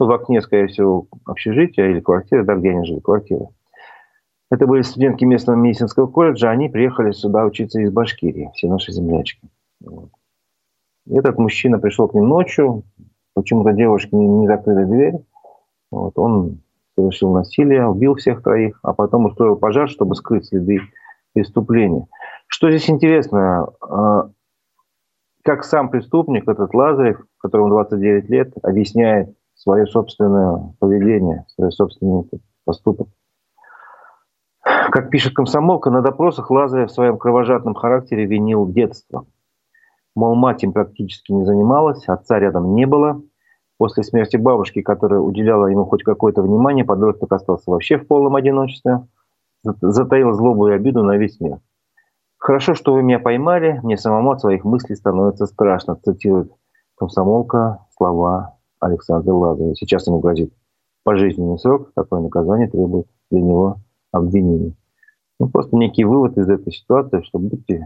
Ну, 0.00 0.06
в 0.06 0.12
окне, 0.12 0.40
скорее 0.40 0.68
всего, 0.68 1.08
общежития 1.24 1.90
или 1.90 2.00
квартиры, 2.00 2.44
да, 2.44 2.54
где 2.54 2.70
они 2.70 2.86
жили, 2.86 3.00
квартиры. 3.00 3.48
Это 4.50 4.66
были 4.66 4.82
студентки 4.82 5.24
местного 5.24 5.56
медицинского 5.56 6.06
колледжа, 6.06 6.50
они 6.50 6.68
приехали 6.68 7.10
сюда 7.10 7.44
учиться 7.44 7.80
из 7.80 7.90
Башкирии, 7.90 8.50
все 8.54 8.68
наши 8.68 8.92
землячки. 8.92 9.48
Вот. 9.80 10.10
Этот 11.10 11.38
мужчина 11.38 11.78
пришел 11.78 12.08
к 12.08 12.14
ним 12.14 12.28
ночью, 12.28 12.84
почему-то 13.34 13.72
девушки 13.72 14.14
не, 14.14 14.26
не 14.26 14.46
закрыли 14.46 14.84
дверь. 14.84 15.14
Вот. 15.90 16.12
Он 16.16 16.60
совершил 16.98 17.32
насилие, 17.32 17.86
убил 17.86 18.16
всех 18.16 18.42
троих, 18.42 18.80
а 18.82 18.92
потом 18.92 19.26
устроил 19.26 19.54
пожар, 19.54 19.88
чтобы 19.88 20.16
скрыть 20.16 20.46
следы 20.46 20.80
преступления. 21.32 22.06
Что 22.48 22.68
здесь 22.70 22.90
интересно, 22.90 23.68
а, 23.80 24.30
как 25.44 25.62
сам 25.62 25.90
преступник, 25.90 26.48
этот 26.48 26.74
Лазарев, 26.74 27.24
которому 27.38 27.70
29 27.70 28.28
лет, 28.28 28.52
объясняет 28.64 29.30
свое 29.54 29.86
собственное 29.86 30.74
поведение, 30.80 31.44
свой 31.54 31.70
собственный 31.70 32.24
поступок. 32.64 33.06
Как 34.62 35.10
пишет 35.10 35.34
комсомолка, 35.34 35.90
на 35.90 36.02
допросах 36.02 36.50
Лазарев 36.50 36.90
в 36.90 36.94
своем 36.94 37.16
кровожадном 37.16 37.74
характере 37.74 38.26
винил 38.26 38.66
детство. 38.66 39.26
Мол, 40.16 40.34
мать 40.34 40.64
им 40.64 40.72
практически 40.72 41.30
не 41.30 41.44
занималась, 41.44 42.08
отца 42.08 42.40
рядом 42.40 42.74
не 42.74 42.86
было. 42.86 43.22
После 43.78 44.02
смерти 44.02 44.36
бабушки, 44.36 44.82
которая 44.82 45.20
уделяла 45.20 45.66
ему 45.66 45.84
хоть 45.84 46.02
какое-то 46.02 46.42
внимание, 46.42 46.84
подросток 46.84 47.32
остался 47.32 47.70
вообще 47.70 47.96
в 47.96 48.06
полном 48.06 48.34
одиночестве. 48.34 49.06
Затаил 49.62 50.32
злобу 50.32 50.68
и 50.68 50.72
обиду 50.72 51.04
на 51.04 51.16
весь 51.16 51.40
мир. 51.40 51.60
«Хорошо, 52.38 52.74
что 52.74 52.92
вы 52.92 53.02
меня 53.02 53.18
поймали, 53.18 53.80
мне 53.82 53.96
самому 53.96 54.32
от 54.32 54.40
своих 54.40 54.64
мыслей 54.64 54.96
становится 54.96 55.46
страшно», 55.46 55.96
цитирует 55.96 56.52
комсомолка 56.96 57.86
слова 57.96 58.56
Александра 58.80 59.32
Лазарева. 59.32 59.74
Сейчас 59.74 60.06
ему 60.06 60.20
грозит 60.20 60.52
пожизненный 61.04 61.58
срок, 61.58 61.92
такое 61.94 62.20
наказание 62.20 62.68
требует 62.68 63.06
для 63.30 63.40
него 63.40 63.78
обвинений. 64.12 64.76
Ну, 65.40 65.48
просто 65.48 65.76
некий 65.76 66.04
вывод 66.04 66.36
из 66.36 66.48
этой 66.48 66.72
ситуации, 66.72 67.22
что 67.22 67.38
будьте, 67.38 67.84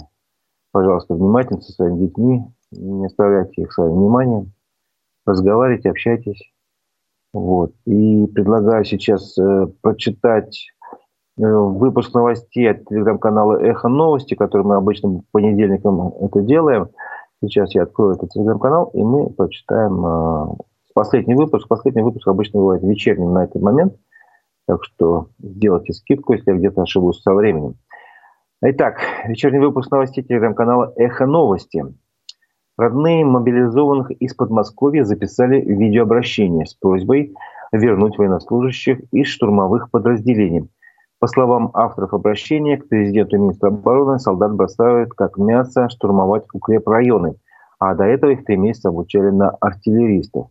пожалуйста, 0.70 1.14
внимательны 1.14 1.60
со 1.62 1.72
своими 1.72 2.06
детьми, 2.06 2.44
не 2.72 3.06
оставляйте 3.06 3.62
их 3.62 3.72
своим 3.72 3.94
вниманием, 3.94 4.52
разговаривайте, 5.26 5.90
общайтесь. 5.90 6.42
Вот. 7.32 7.72
И 7.86 8.26
предлагаю 8.26 8.84
сейчас 8.84 9.36
э, 9.38 9.66
прочитать 9.80 10.68
э, 11.38 11.42
выпуск 11.42 12.14
новостей 12.14 12.70
от 12.70 12.84
телеграм-канала 12.86 13.62
«Эхо 13.62 13.88
новости», 13.88 14.34
который 14.34 14.66
мы 14.66 14.76
обычно 14.76 15.20
по 15.20 15.24
понедельникам 15.32 16.12
это 16.20 16.42
делаем. 16.42 16.88
Сейчас 17.42 17.74
я 17.74 17.84
открою 17.84 18.14
этот 18.14 18.30
телеграм-канал, 18.30 18.90
и 18.94 19.02
мы 19.02 19.30
прочитаем 19.30 20.06
э, 20.06 20.46
последний 20.94 21.34
выпуск. 21.34 21.68
Последний 21.68 22.02
выпуск 22.02 22.28
обычно 22.28 22.60
бывает 22.60 22.82
вечерним 22.82 23.32
на 23.32 23.44
этот 23.44 23.62
момент– 23.62 23.96
так 24.66 24.84
что 24.84 25.28
сделайте 25.38 25.92
скидку, 25.92 26.32
если 26.32 26.50
я 26.50 26.56
где-то 26.56 26.82
ошибусь 26.82 27.20
со 27.20 27.34
временем. 27.34 27.76
Итак, 28.62 29.00
вечерний 29.26 29.58
выпуск 29.58 29.90
новостей 29.90 30.22
телеграм-канала 30.22 30.92
«Эхо 30.96 31.26
новости». 31.26 31.84
Родные 32.78 33.24
мобилизованных 33.24 34.12
из 34.12 34.34
Подмосковья 34.34 35.04
записали 35.04 35.60
видеообращение 35.60 36.64
с 36.64 36.74
просьбой 36.74 37.34
вернуть 37.70 38.16
военнослужащих 38.16 39.00
из 39.12 39.26
штурмовых 39.26 39.90
подразделений. 39.90 40.68
По 41.18 41.26
словам 41.26 41.70
авторов 41.74 42.14
обращения 42.14 42.78
к 42.78 42.88
президенту 42.88 43.36
и 43.36 43.38
министру 43.38 43.68
обороны, 43.68 44.18
солдат 44.18 44.54
бросают 44.54 45.10
как 45.10 45.36
мясо 45.36 45.88
штурмовать 45.90 46.44
укрепрайоны, 46.52 47.36
а 47.78 47.94
до 47.94 48.04
этого 48.04 48.30
их 48.30 48.44
три 48.44 48.56
месяца 48.56 48.88
обучали 48.88 49.30
на 49.30 49.50
артиллеристов. 49.50 50.48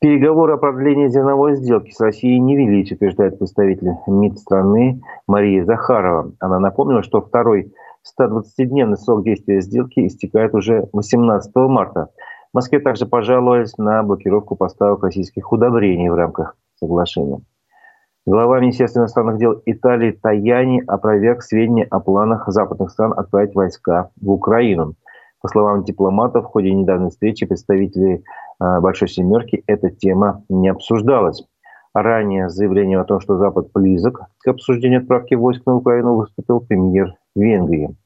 Переговоры 0.00 0.54
о 0.54 0.56
продлении 0.56 1.06
зерновой 1.06 1.54
сделки 1.54 1.92
с 1.92 2.00
Россией 2.00 2.40
не 2.40 2.56
велись, 2.56 2.90
утверждает 2.90 3.38
представитель 3.38 3.92
МИД 4.08 4.38
страны 4.38 5.00
Мария 5.28 5.64
Захарова. 5.64 6.32
Она 6.40 6.58
напомнила, 6.58 7.04
что 7.04 7.20
второй 7.20 7.72
120-дневный 8.20 8.96
срок 8.96 9.24
действия 9.24 9.60
сделки 9.60 10.06
истекает 10.06 10.54
уже 10.54 10.88
18 10.92 11.54
марта. 11.54 12.08
В 12.52 12.56
Москве 12.56 12.80
также 12.80 13.06
пожаловались 13.06 13.78
на 13.78 14.02
блокировку 14.02 14.56
поставок 14.56 15.04
российских 15.04 15.52
удобрений 15.52 16.08
в 16.08 16.14
рамках 16.14 16.56
соглашения. 16.78 17.40
Глава 18.26 18.60
Министерства 18.60 19.00
иностранных 19.00 19.38
дел 19.38 19.60
Италии 19.66 20.12
Таяни 20.12 20.82
опроверг 20.86 21.42
сведения 21.42 21.84
о 21.84 22.00
планах 22.00 22.46
западных 22.48 22.90
стран 22.90 23.12
отправить 23.16 23.54
войска 23.54 24.10
в 24.20 24.30
Украину. 24.30 24.94
По 25.40 25.48
словам 25.48 25.82
дипломатов, 25.82 26.44
в 26.44 26.48
ходе 26.48 26.72
недавней 26.72 27.10
встречи 27.10 27.46
представителей 27.46 28.22
э, 28.60 28.80
Большой 28.80 29.08
Семерки 29.08 29.64
эта 29.66 29.90
тема 29.90 30.44
не 30.48 30.68
обсуждалась. 30.68 31.44
Ранее 31.94 32.48
с 32.48 32.54
заявлением 32.54 33.00
о 33.00 33.04
том, 33.04 33.20
что 33.20 33.38
Запад 33.38 33.70
близок 33.74 34.20
к 34.38 34.48
обсуждению 34.48 35.00
отправки 35.00 35.34
войск 35.34 35.66
на 35.66 35.74
Украину, 35.74 36.14
выступил 36.14 36.60
премьер 36.60 37.14
Венгрии. 37.34 37.96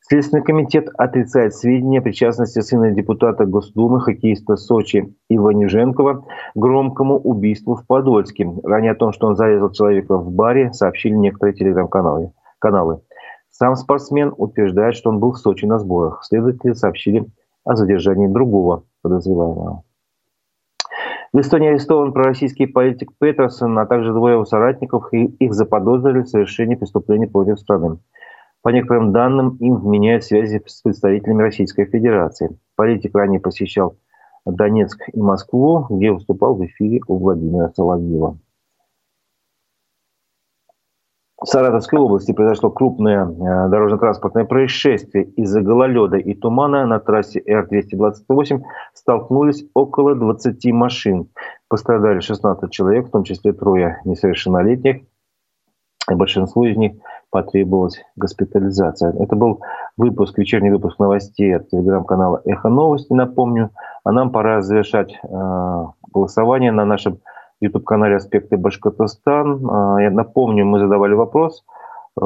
Следственный 0.00 0.42
комитет 0.42 0.88
отрицает 0.98 1.54
сведения 1.54 2.00
о 2.00 2.02
причастности 2.02 2.58
сына 2.60 2.90
депутата 2.90 3.46
Госдумы, 3.46 4.00
хоккеиста 4.00 4.56
Сочи 4.56 5.14
Иванюженкова, 5.28 6.22
к 6.22 6.26
громкому 6.56 7.16
убийству 7.16 7.76
в 7.76 7.86
Подольске. 7.86 8.52
Ранее 8.64 8.92
о 8.92 8.96
том, 8.96 9.12
что 9.12 9.28
он 9.28 9.36
зарезал 9.36 9.70
человека 9.70 10.18
в 10.18 10.32
баре, 10.32 10.72
сообщили 10.72 11.14
некоторые 11.14 11.54
телеграм-каналы. 11.54 12.32
Каналы. 12.58 13.02
Сам 13.50 13.76
спортсмен 13.76 14.34
утверждает, 14.36 14.96
что 14.96 15.10
он 15.10 15.20
был 15.20 15.30
в 15.30 15.38
Сочи 15.38 15.64
на 15.64 15.78
сборах. 15.78 16.24
Следователи 16.24 16.72
сообщили 16.72 17.26
о 17.64 17.76
задержании 17.76 18.26
другого 18.26 18.82
подозреваемого. 19.02 19.84
В 21.32 21.38
Эстонии 21.38 21.68
арестован 21.68 22.12
пророссийский 22.12 22.66
политик 22.66 23.12
Петерсон, 23.20 23.78
а 23.78 23.86
также 23.86 24.12
двое 24.12 24.34
его 24.34 24.44
соратников, 24.44 25.12
и 25.12 25.26
их 25.26 25.54
заподозрили 25.54 26.22
в 26.22 26.28
совершении 26.28 26.74
преступлений 26.74 27.26
против 27.26 27.60
страны. 27.60 27.98
По 28.62 28.70
некоторым 28.70 29.12
данным, 29.12 29.56
им 29.60 29.76
вменяют 29.76 30.24
связи 30.24 30.60
с 30.66 30.82
представителями 30.82 31.42
Российской 31.42 31.84
Федерации. 31.84 32.58
Политик 32.74 33.14
ранее 33.14 33.38
посещал 33.38 33.96
Донецк 34.44 35.00
и 35.12 35.20
Москву, 35.20 35.86
где 35.88 36.10
выступал 36.10 36.56
в 36.56 36.64
эфире 36.66 37.00
у 37.06 37.18
Владимира 37.18 37.70
Соловьева. 37.76 38.36
В 41.40 41.46
Саратовской 41.46 41.98
области 41.98 42.32
произошло 42.32 42.70
крупное 42.70 43.24
э, 43.24 43.68
дорожно-транспортное 43.70 44.44
происшествие. 44.44 45.24
Из-за 45.24 45.62
гололеда 45.62 46.18
и 46.18 46.34
тумана 46.34 46.84
на 46.84 47.00
трассе 47.00 47.42
Р-228 47.46 48.60
столкнулись 48.92 49.64
около 49.72 50.14
20 50.14 50.66
машин. 50.72 51.30
Пострадали 51.68 52.20
16 52.20 52.70
человек, 52.70 53.08
в 53.08 53.10
том 53.10 53.24
числе 53.24 53.54
трое 53.54 54.02
несовершеннолетних. 54.04 55.02
И 56.10 56.14
большинству 56.14 56.64
из 56.64 56.76
них 56.76 56.92
потребовалась 57.30 58.02
госпитализация. 58.16 59.14
Это 59.18 59.34
был 59.34 59.60
выпуск, 59.96 60.36
вечерний 60.36 60.70
выпуск 60.70 60.98
новостей 60.98 61.56
от 61.56 61.70
телеграм-канала 61.70 62.42
«Эхо 62.44 62.68
новости», 62.68 63.14
напомню. 63.14 63.70
А 64.04 64.12
нам 64.12 64.30
пора 64.30 64.60
завершать 64.60 65.18
э, 65.22 65.84
голосование 66.12 66.72
на 66.72 66.84
нашем 66.84 67.20
YouTube-канале 67.60 68.16
«Аспекты 68.16 68.56
Башкортостан». 68.56 69.66
А, 69.70 70.00
я 70.00 70.10
напомню, 70.10 70.64
мы 70.64 70.80
задавали 70.80 71.14
вопрос. 71.14 71.64
Э, 72.20 72.24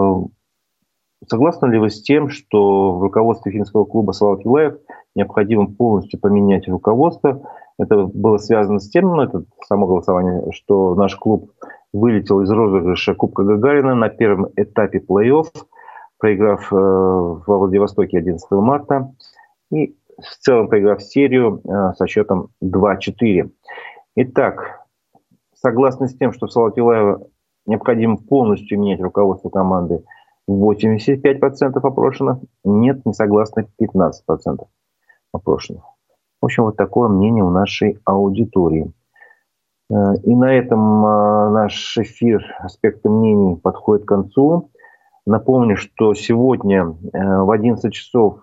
согласны 1.29 1.67
ли 1.67 1.79
вы 1.79 1.91
с 1.91 2.03
тем, 2.03 2.29
что 2.29 2.93
в 2.93 3.03
руководстве 3.03 3.53
финского 3.53 3.85
клуба 3.85 4.13
«Салават 4.13 4.45
Юлаев» 4.45 4.79
необходимо 5.15 5.67
полностью 5.67 6.21
поменять 6.21 6.69
руководство? 6.69 7.43
Это 7.79 8.05
было 8.07 8.39
связано 8.39 8.79
с 8.79 8.89
тем, 8.89 9.07
ну, 9.07 9.23
это 9.23 9.45
само 9.67 9.87
голосование, 9.87 10.53
что 10.53 10.95
наш 10.95 11.17
клуб 11.17 11.51
вылетел 11.93 12.41
из 12.43 12.51
розыгрыша 12.51 13.15
Кубка 13.15 13.43
Гагарина 13.43 13.95
на 13.95 14.09
первом 14.09 14.49
этапе 14.57 14.99
плей-офф, 14.99 15.47
проиграв 16.19 16.73
э, 16.73 16.77
во 16.77 17.59
Владивостоке 17.59 18.19
11 18.19 18.51
марта. 18.53 19.13
И 19.73 19.97
в 20.19 20.39
целом 20.39 20.69
проиграв 20.69 21.03
серию 21.03 21.61
э, 21.65 21.93
со 21.97 22.07
счетом 22.07 22.49
2-4. 22.63 23.51
Итак, 24.17 24.84
согласны 25.65 26.09
с 26.09 26.17
тем, 26.17 26.33
что 26.35 26.47
Салат 26.47 26.77
Юлаева 26.77 27.27
необходимо 27.65 28.19
полностью 28.19 28.79
менять 28.79 29.01
руководство 29.01 29.49
команды 29.49 30.05
85% 30.49 31.79
опрошенных, 31.83 32.39
нет, 32.65 33.07
не 33.07 33.15
согласны 33.15 33.67
15% 33.81 34.67
опрошенных. 35.33 35.85
В 36.43 36.45
общем, 36.45 36.65
вот 36.65 36.77
такое 36.77 37.09
мнение 37.09 37.43
у 37.43 37.49
нашей 37.49 37.99
аудитории. 38.05 38.93
Э, 39.91 40.17
и 40.23 40.35
на 40.35 40.53
этом 40.53 41.07
э, 41.07 41.51
наш 41.51 41.97
эфир 41.97 42.45
«Аспекты 42.59 43.09
мнений» 43.09 43.57
подходит 43.57 44.05
к 44.05 44.09
концу. 44.09 44.71
Напомню, 45.27 45.77
что 45.77 46.13
сегодня 46.15 46.83
э, 46.85 47.43
в 47.43 47.51
11 47.51 47.93
часов 47.93 48.43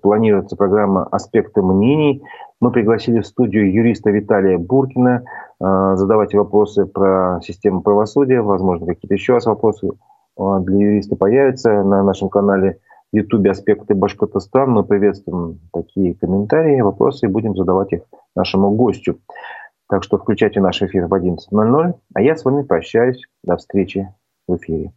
планируется 0.00 0.56
программа 0.56 1.04
«Аспекты 1.04 1.62
мнений». 1.62 2.22
Мы 2.62 2.70
пригласили 2.70 3.18
в 3.18 3.26
студию 3.26 3.72
юриста 3.72 4.10
Виталия 4.10 4.56
Буркина. 4.56 5.24
Э, 5.60 5.96
задавайте 5.96 6.38
вопросы 6.38 6.86
про 6.86 7.40
систему 7.42 7.82
правосудия. 7.82 8.40
Возможно, 8.40 8.86
какие-то 8.86 9.14
еще 9.14 9.32
раз 9.32 9.46
вопросы 9.46 9.88
э, 9.88 10.58
для 10.60 10.78
юриста 10.78 11.16
появятся 11.16 11.82
на 11.82 12.04
нашем 12.04 12.28
канале 12.28 12.78
YouTube 13.12 13.48
«Аспекты 13.48 13.96
Башкортостан». 13.96 14.70
Мы 14.70 14.84
приветствуем 14.84 15.58
такие 15.72 16.14
комментарии, 16.14 16.80
вопросы 16.82 17.26
и 17.26 17.28
будем 17.28 17.56
задавать 17.56 17.92
их 17.94 18.02
нашему 18.36 18.70
гостю. 18.70 19.18
Так 19.88 20.04
что 20.04 20.18
включайте 20.18 20.60
наш 20.60 20.80
эфир 20.82 21.08
в 21.08 21.14
11.00. 21.14 21.94
А 22.14 22.22
я 22.22 22.36
с 22.36 22.44
вами 22.44 22.62
прощаюсь. 22.62 23.26
До 23.42 23.56
встречи 23.56 24.08
в 24.46 24.54
эфире. 24.54 24.92